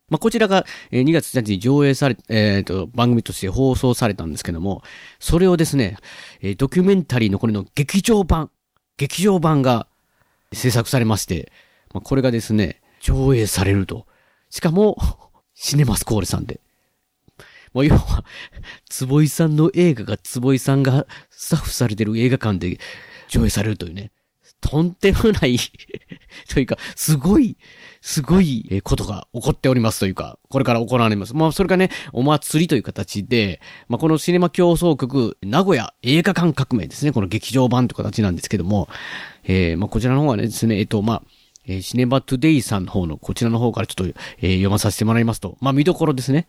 [0.10, 4.82] まあ、こちらが、えー2月1日に上映され、えっ、と、番組として放送されたんですけども、
[5.20, 5.98] それをですね、
[6.58, 8.50] ドキュメンタリーのこれの劇場版、
[8.98, 9.88] 劇場版が
[10.54, 11.52] 制作されまして、
[11.94, 14.08] まあ、これがですね、上映されると。
[14.50, 14.98] しかも、
[15.54, 16.62] シネマスコーレさんで。
[17.74, 18.24] もう要は、
[18.90, 22.80] 坪井さんの映画が坪井さんがスタッフされてる映画館で
[23.28, 24.12] 上映されるというね、
[24.62, 25.58] とんでもない
[26.50, 27.58] というか、すごい、
[28.02, 31.36] すごいことが起こっておりますというか、これから行われます。
[31.36, 38.90] まあ、それがね、お祭りという形で、まあ、このシネマ競争局、名古屋映画館革命ですね、この劇場版という形なんですけども、
[39.44, 41.24] えーまあ、こちらの方はねですね、えっと、まあ、
[41.66, 46.48] えーシネマトゥデイさんの方の、こちらの方からちょっと、えー読まさせてもらいますと、まあ、見どころですね。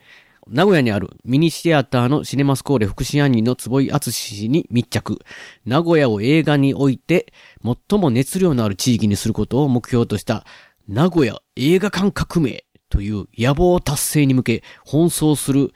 [0.51, 5.18] 名古屋にあるミニシアターのシネマスコーレ副支配人の坪井敦氏に密着。
[5.66, 7.32] 名古屋を映画において
[7.62, 10.46] 最も熱量のある地域にすることを目標とした
[10.88, 15.74] 名古屋映画館革命という野望達成に向け奔走する、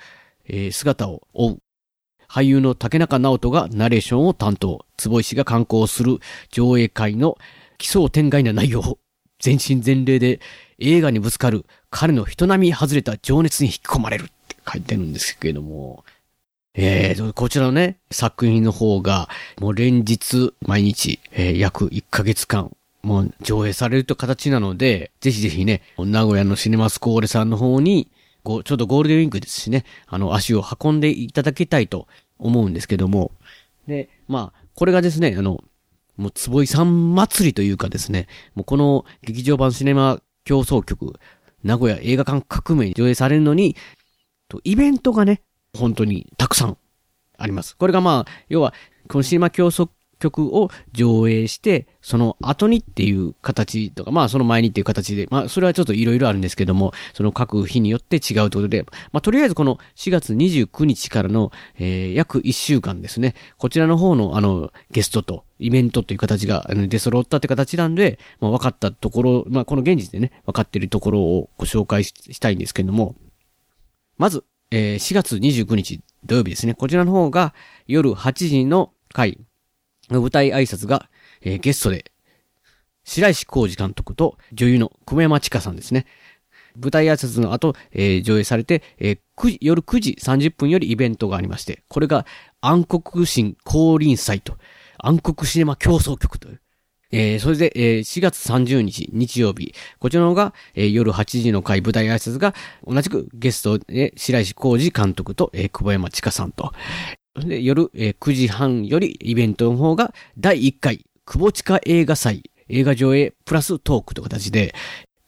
[0.73, 1.63] 姿を追う。
[2.27, 4.87] 俳優の竹中直人がナレーションを担当。
[4.97, 6.19] 坪井氏が観光する
[6.51, 7.37] 上映会の
[7.77, 8.99] 奇想天外な内容を。
[9.39, 10.41] 全身全霊で
[10.83, 16.05] 映画にぶつかる彼の人並み外れた情熱に引き込まれるって書いてるんですけれども、
[16.75, 19.29] えー、こちらのね、作品の方が、
[19.61, 28.09] もう連日、毎日、えー約1ヶ月間、もう上映されるという形なので、ぜひぜひね、名古屋のシネマスコーレさんの方に、
[28.43, 32.09] ごちょうどゴールデンウィークですしね、あの、足を運んでいただきたいと
[32.39, 33.33] 思うんですけども、
[33.87, 35.63] で、まあ、これがですね、あの、
[36.17, 41.15] もう、坪井さん祭りというかですね、もうこの劇場版シネマ競争局、
[41.63, 43.77] 名古屋映画館革命に上映されるのに、
[44.65, 45.43] イベントがね、
[45.77, 46.77] 本当にたくさん
[47.39, 47.77] あります。
[47.77, 48.75] これがまあ、要は、
[49.09, 49.89] このシネマ競争
[50.23, 73.17] 曲を上映して、その後にっていう形とか、まあその前にっていう形で、まあそれはちょっといろいろあるんですけども、その各日によって違うということで、まあとりあえずこの4月29日からの、えー、約1週間ですね、こちらの方のあの、ゲストとイベントという形が出揃ったって形なんで、まあ分かったところ、まあこの現時点でね、分かっているところをご紹介ししたいんですけども、
[74.19, 76.75] まず、えー4月29日土曜日ですね。
[76.75, 77.55] こちらの方が
[77.87, 79.39] 夜8時の回、
[80.11, 81.09] 舞台挨拶が、
[81.43, 82.11] えーゲストで、
[83.05, 86.07] 白石浩二監督と女優の久米山千佳さんですね。
[86.81, 89.19] 舞台挨拶の後、えー上映されて、えー
[89.61, 92.27] 夜9時30分よりイベントがありまして、これが
[92.61, 94.57] 暗黒神降臨祭と、
[94.99, 96.61] 暗黒シネマ競争局という、
[97.11, 99.75] えーそれで、えー4月30日、日曜日。
[99.99, 102.55] こちらの方が、えー夜8時の回舞台挨拶が、
[102.87, 106.73] 同じくゲストで、白石浩二監督と、えー久保山千佳さんと、
[107.37, 114.75] で、夜、えー9時半よりイベントの方が第1回、久保地下映画祭、映画上映プラストークという形で、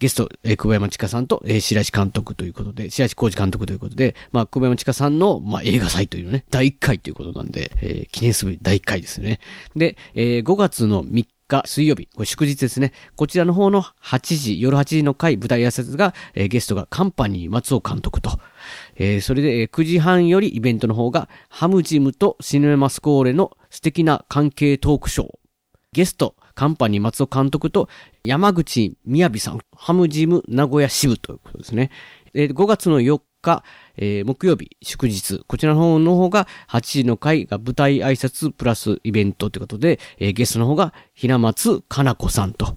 [0.00, 9.40] ゲスト、えー久保山千佳さんと、えー白石監督ということで、白石浩二監督ということで、まあ、久保山千佳さんの、まあ、映画祭というね、第1回ということなんで、えー記念すべき第1回ですね。
[9.76, 12.92] で、えー5月の3日水曜日、これ祝日ですね。
[13.16, 18.38] こちらの方の8時、夜8時の回、舞台挨拶が、えーゲストがカンパニー松尾監督と、
[18.96, 25.28] えーそれで、9時半よりイベントの方が、ハムジムとシネマスコーレの素敵な関係トークショー。
[25.92, 27.88] ゲスト、カンパニー松尾監督と
[28.24, 31.90] 山口みやびさん、ハムジム名古屋支部ということですね。
[32.34, 33.62] えー5月の4日、
[33.96, 42.76] えー木曜日、祝日、こちらの方の方が8時の回が舞台挨拶プラスイベントということで、えーゲストの方が平松かな子さんと、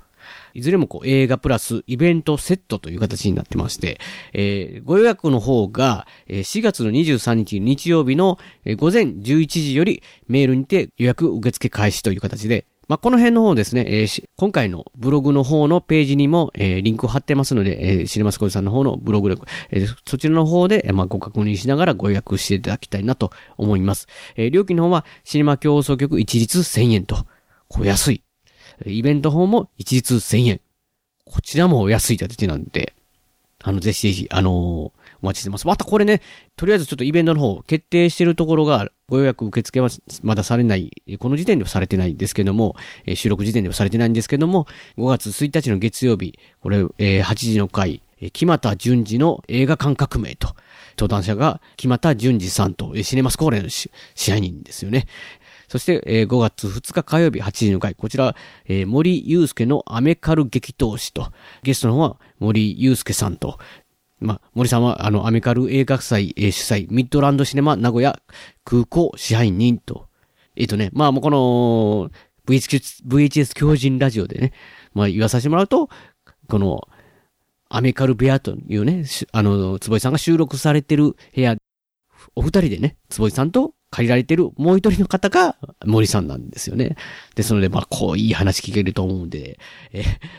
[0.57, 3.99] いずれもこう映画プラスイベントセットという形になってまして、
[4.33, 19.39] えーご予約の方が、え4月の23日日曜日のえ午前11時よりメールにて予約受付開始という形で、まあ、この辺の方ですね、えー今回のブログの方のページにも、えーリンクを貼ってますので、えーシネマスコーさんの方のブログで、
[19.69, 24.07] えーそちらの方で、えまあ、ご確認しながらご予約していただきたいなと思います。
[24.35, 27.27] えー料金の方はシネマ競争局一律1000円と、
[27.67, 28.23] こう安い。
[28.85, 30.61] イベント方も一律1000円。
[31.25, 32.93] こちらもお安い形なんで、
[33.63, 35.65] あの、ぜひぜひ、あのーお待ちしてます。
[35.65, 36.21] またこれね、
[36.55, 39.89] とりあえずちょっとイベントの方、決定してるところが、ご予約受付は
[40.21, 42.75] まだされない、この時点ではされてないんですけども、
[43.05, 44.67] え収録時点ではされてないんですけども、
[44.97, 48.03] 5月1日の月曜日、これ、えー8時の回、
[48.33, 50.55] 木又淳二の映画館革命と、
[50.97, 55.07] 登壇者が木又淳二さんと、シネマスコーレのし支配人ですよね。
[55.67, 61.31] そして、えー5月2日火曜日8時の回、こちら、えー森祐介のアメカル激闘士と、
[61.63, 63.59] ゲストの方は森祐介さんと、
[64.19, 68.19] まあ、森さんは、あの、アメカル映画祭、えー主催、ミッドランドシネマ名古屋
[68.63, 70.07] 空港支配人と、
[70.55, 72.09] えっ、とね、まあ、もうこの、
[72.47, 74.53] VHS、VHS 狂人ラジオでね、
[74.93, 75.89] まあ、言わさせてもらうと、
[76.47, 76.87] この、
[77.69, 79.03] アメカル部屋というね、
[79.33, 81.57] あの、坪井さんが収録されてる部屋、
[82.35, 86.95] お二人でね、坪井さんと借りられてるもう一人の方が森さんなんですよね。
[87.35, 89.59] ですので、まあ、こういい話聞けると思うんで、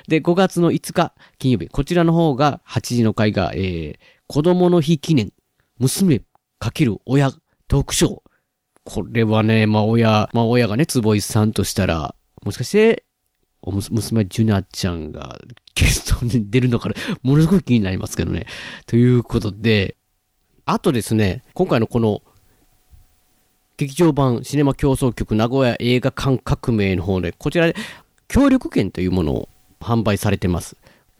[0.08, 5.32] で、5月の5日金曜日、こちらの方が8時の回が、えー、子供の日記念、
[5.78, 6.22] 娘
[6.58, 7.32] かける親
[7.68, 8.20] トークショー。
[8.84, 13.04] これはね、まあ親、まあ親がね、坪井さんとしたら、もしかして、
[13.60, 15.38] おむ娘ジュナちゃんが
[15.74, 18.46] ゲストに出るのかな、 ものすごく気になりますけどね。
[18.86, 19.96] ということで、
[20.64, 22.22] あとですね、今回のこの、
[23.78, 27.76] 劇場版シネマ競争局名古屋映画館革命の方で、こちらで
[28.26, 29.48] 協力券というものを
[29.80, 30.76] 販売されてます。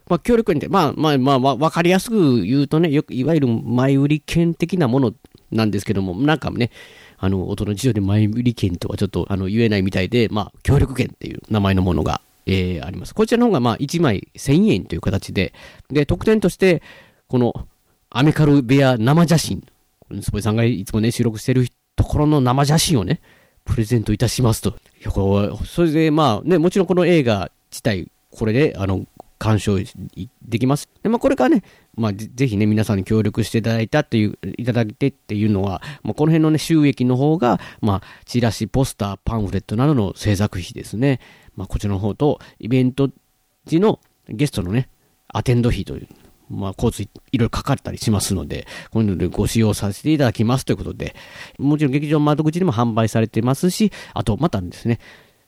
[0.09, 5.15] まあ、協力券って、まあまあまあ、わかりやすく言うとね、よく、いわゆる前売り券的なもの
[5.53, 6.73] なんですけども、なんかね、
[7.19, 13.15] あの、音の辞書で前売り券とはちょっと、あの、言えないみたいで、まあ、協力券っていう名前のものが、えー、あります。
[13.15, 15.53] こちらの方が、まあ、1枚1000円という形で、
[15.91, 16.83] で、特典として、
[17.29, 17.55] この、
[18.11, 19.63] アメカル部屋生写真、
[20.23, 21.69] 坪井さんがいつもね、収録してる
[21.99, 23.21] ところの生写真をね、
[23.65, 24.71] プレゼントいたしますと。
[24.71, 24.73] い
[25.05, 29.05] や、これ、それで、まあね、もちろんこの映画自体、これで、あの、
[29.39, 30.89] 鑑賞できます。
[31.03, 31.63] で、まあ、これからね、
[31.97, 41.21] まあ、ぜひね、皆さんに協力していただいたっていう、いただいてっていうのは、まあ、この辺のね、収益の方が、まあ、チラシ、ポスター、パンフレットなどの制作費ですね。
[41.57, 43.11] まあ、こちらの方と、イベント
[43.65, 44.89] 時のゲストのね、
[45.29, 46.09] アテンド費という、
[46.51, 51.15] まあ、交通いろいろかかったりしますので、こういうのでご使用させていただきますということで、
[51.59, 54.99] もちろん劇場窓口にも販売されてますし、あと、またですね、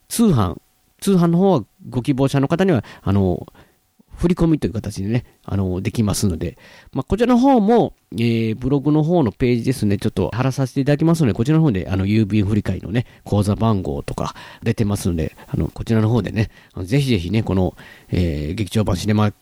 [0.08, 0.58] 通販、
[1.00, 3.46] 通販の方はご希望者の方には、あの、
[4.20, 6.58] 振り込みという形でね、あの、できますので、
[6.92, 16.50] まあ、こちらの方も、えー、ブログの方のページですね、ちょっと貼らさせていただきますので、こちらの方で、あの、郵便振り替えのね、口座番号とか出てますので、あの、こちらの方でね、
[16.82, 17.74] ぜひぜひね、この、
[18.10, 19.32] えー、劇場版シネマ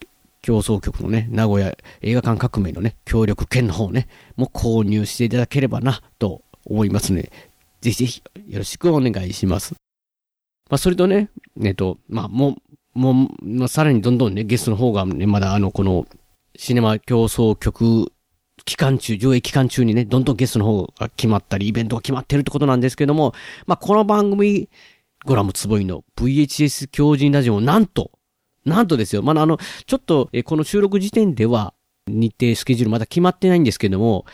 [0.49, 7.31] 競争局のね、名古屋映画館革命のね、協力券の方ね、も購入していただければな、と思いますので、
[7.83, 9.75] ぜひぜひよろしくお願いします。
[10.71, 11.29] まあ、それとね、
[11.63, 12.57] えっと、まあ、も
[12.95, 16.07] う、もう、まあ、さらにどんどんね、ゲストの方がね、まだあの、この、
[16.57, 18.11] シネマ競争局
[18.65, 23.35] 期間中、上映期間中にね、どんどんゲストの方が決まったり、イベントが決まってるってことなんですけども、
[23.67, 24.71] まあ、この番組、
[25.27, 28.13] ゴラムつぼいの VHS 狂人ラジオもなんと、
[28.65, 31.75] なんとですよ、まだあの、ちょっと、えこの収録時点では、
[32.07, 34.25] 日程、スケジュールまだ決まってないんですけども、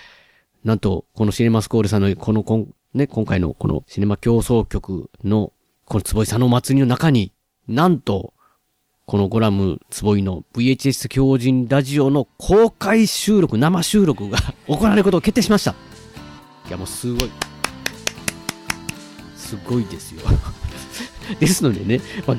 [0.65, 5.53] なんと、このシネマスコールさんの、この、こんね、今回のこのシネマ競争局の、
[5.85, 7.33] この坪井さんのお祭りの中に、
[7.69, 8.35] なんと、
[9.07, 15.75] このゴラム坪井の VHS 狂人ラジオの公開収録、生収録が 行われることを決定しました。
[16.69, 17.31] いや、もうすごい。
[19.37, 20.23] すごいですよ。
[21.39, 22.37] ですのでね、まあ、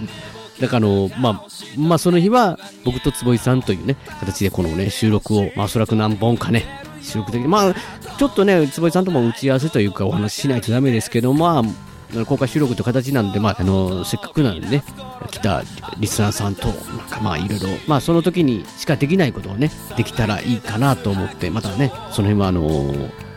[0.60, 1.48] だからあの、まあ、
[1.78, 6.66] まあその日は僕と坪井さんというね、形でこのね、収録を、まあおそらく何本かね、
[7.02, 7.48] 収録でき。
[7.48, 7.76] まあ、
[8.18, 14.84] ちょっとね、坪井さんとも打ち合わせというかお話ししないとダメですけど、まあ、公開収録という形なんで、まあ、あの、せっかくなんでね、
[15.32, 15.64] 来た
[16.00, 16.76] リスナーさんと、なん
[17.10, 22.62] かまあいろいろ、まあその時にしかできないことをね、できたらいいかなと思って、またね、その辺はあの、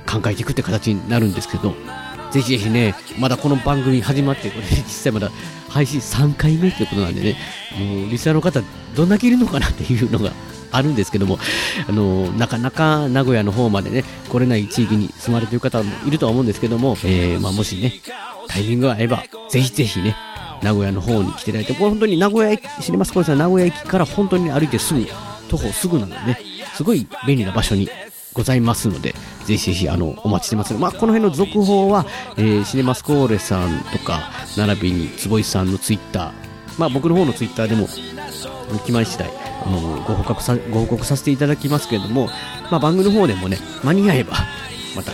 [0.06, 1.74] 考えていくって形になるんですけど、
[2.30, 5.30] ぜひぜひね、まだこの番組始まって、これ実際まだ
[5.68, 7.36] 配信3回目ということなんでね、
[7.78, 8.62] もうリスナーの方、
[8.94, 10.32] どんだけいるのかなっていうのが
[10.70, 11.38] あるんですけども、
[11.88, 17.94] あのなかなか名古屋の方までね、来れない地域に住まれてる方もいるとは思うんですけども、えーまあ、もしね、
[18.46, 20.14] タイミングが合えば、ぜひぜひね、
[20.62, 23.12] 名古屋の方に来ていただいて、これ本当に名古屋駅、知ります？
[23.12, 25.06] これさ、名古屋駅から本当に歩いてすぐ、
[25.48, 26.40] 徒歩すぐなのでね、
[26.74, 27.88] すごい便利な場所に
[28.38, 29.16] ございますので、
[29.46, 30.72] ぜひぜひ、あの、お待ちしてます。
[30.74, 36.32] まあ、この辺の続報は、えーシネマスコーレさんとか、並びに坪井さんのツイッター、
[36.78, 39.28] まあ、僕の方のツイッターでも、決まり次第、
[39.66, 42.28] あの、ご報告さ、ご報告させていただきますけれども、
[42.70, 44.34] まあ、番組の方でもね、間に合えば、
[44.94, 45.10] また、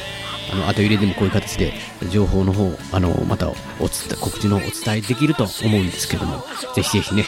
[0.53, 1.73] あの、後入れでもこういう形で、
[2.11, 3.55] 情報の方、あの、またお
[3.89, 6.45] 伝、告知のお伝えできると思うんですけども、
[6.75, 7.25] ぜひぜひね、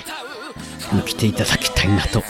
[1.06, 2.22] 来ていただきたいなと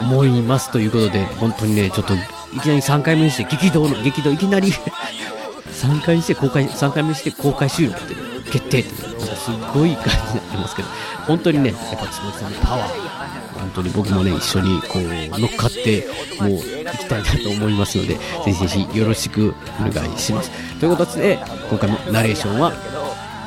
[0.00, 2.14] 思いますということで、本当にね、ちょっと、
[2.54, 8.14] いきなり3回目にして、激動の、激動、いきなり3回にして公開、3回目にして公開収録って
[8.50, 10.88] 決定って、なんかすごい感じになってますけど、
[11.26, 16.06] 本当にね、やっぱ坪井さんのパワー、本当に僕もね、一緒にこう、乗っかって、
[16.40, 18.20] もう行きたいなと思いますので、ぜ
[18.52, 20.50] ひぜひよろしくお願いします。
[20.78, 21.38] ということで、
[21.70, 22.72] 今回もナレーションは、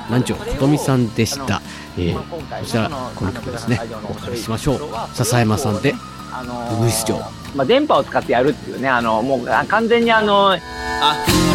[0.08, 1.62] 南條琴美さんでした。
[1.98, 4.80] えー、こちら、この曲ですね、お別れしましょう。
[5.14, 5.96] 笹山さんで、
[6.38, 7.18] あのウグイス城。
[7.56, 10.64] まあ、電波を使ってやるっていうね、あの、もうあ完全にあの、溢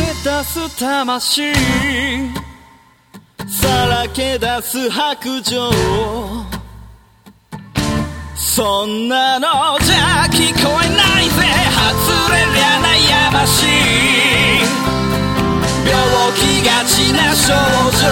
[0.01, 1.53] れ出す魂
[3.49, 5.71] さらけ出す白状
[8.37, 9.49] そんなの
[9.81, 11.31] じゃ聞こえないぜ
[11.75, 13.67] 外れりゃ悩ましい
[15.89, 15.99] 病
[16.37, 17.53] 気がちな症
[17.99, 18.09] 状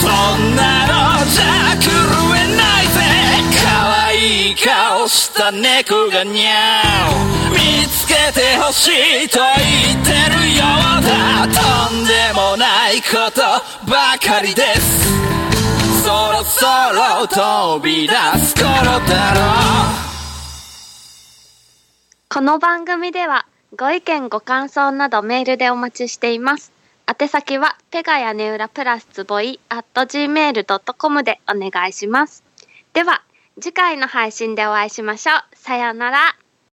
[0.00, 0.08] そ
[0.38, 1.71] んなのじゃ
[4.54, 6.82] 顔した猫がにゃ
[7.48, 10.64] お見つけてほしいと言ってるよ
[10.98, 13.40] うだとんでもないこと
[13.90, 15.12] ばかりです
[16.02, 19.40] そろそろ飛び出す頃だろ
[19.98, 20.02] う
[22.28, 23.46] この番組では
[23.76, 26.72] ご意見ご感想などメールでお待ちしています。
[27.06, 32.42] 宛先はペガ屋根裏プラスつぼい at gmail.com でお願いします。
[32.92, 33.22] では
[33.60, 35.42] 次回の配信でお会いしましょう。
[35.54, 36.41] さようなら。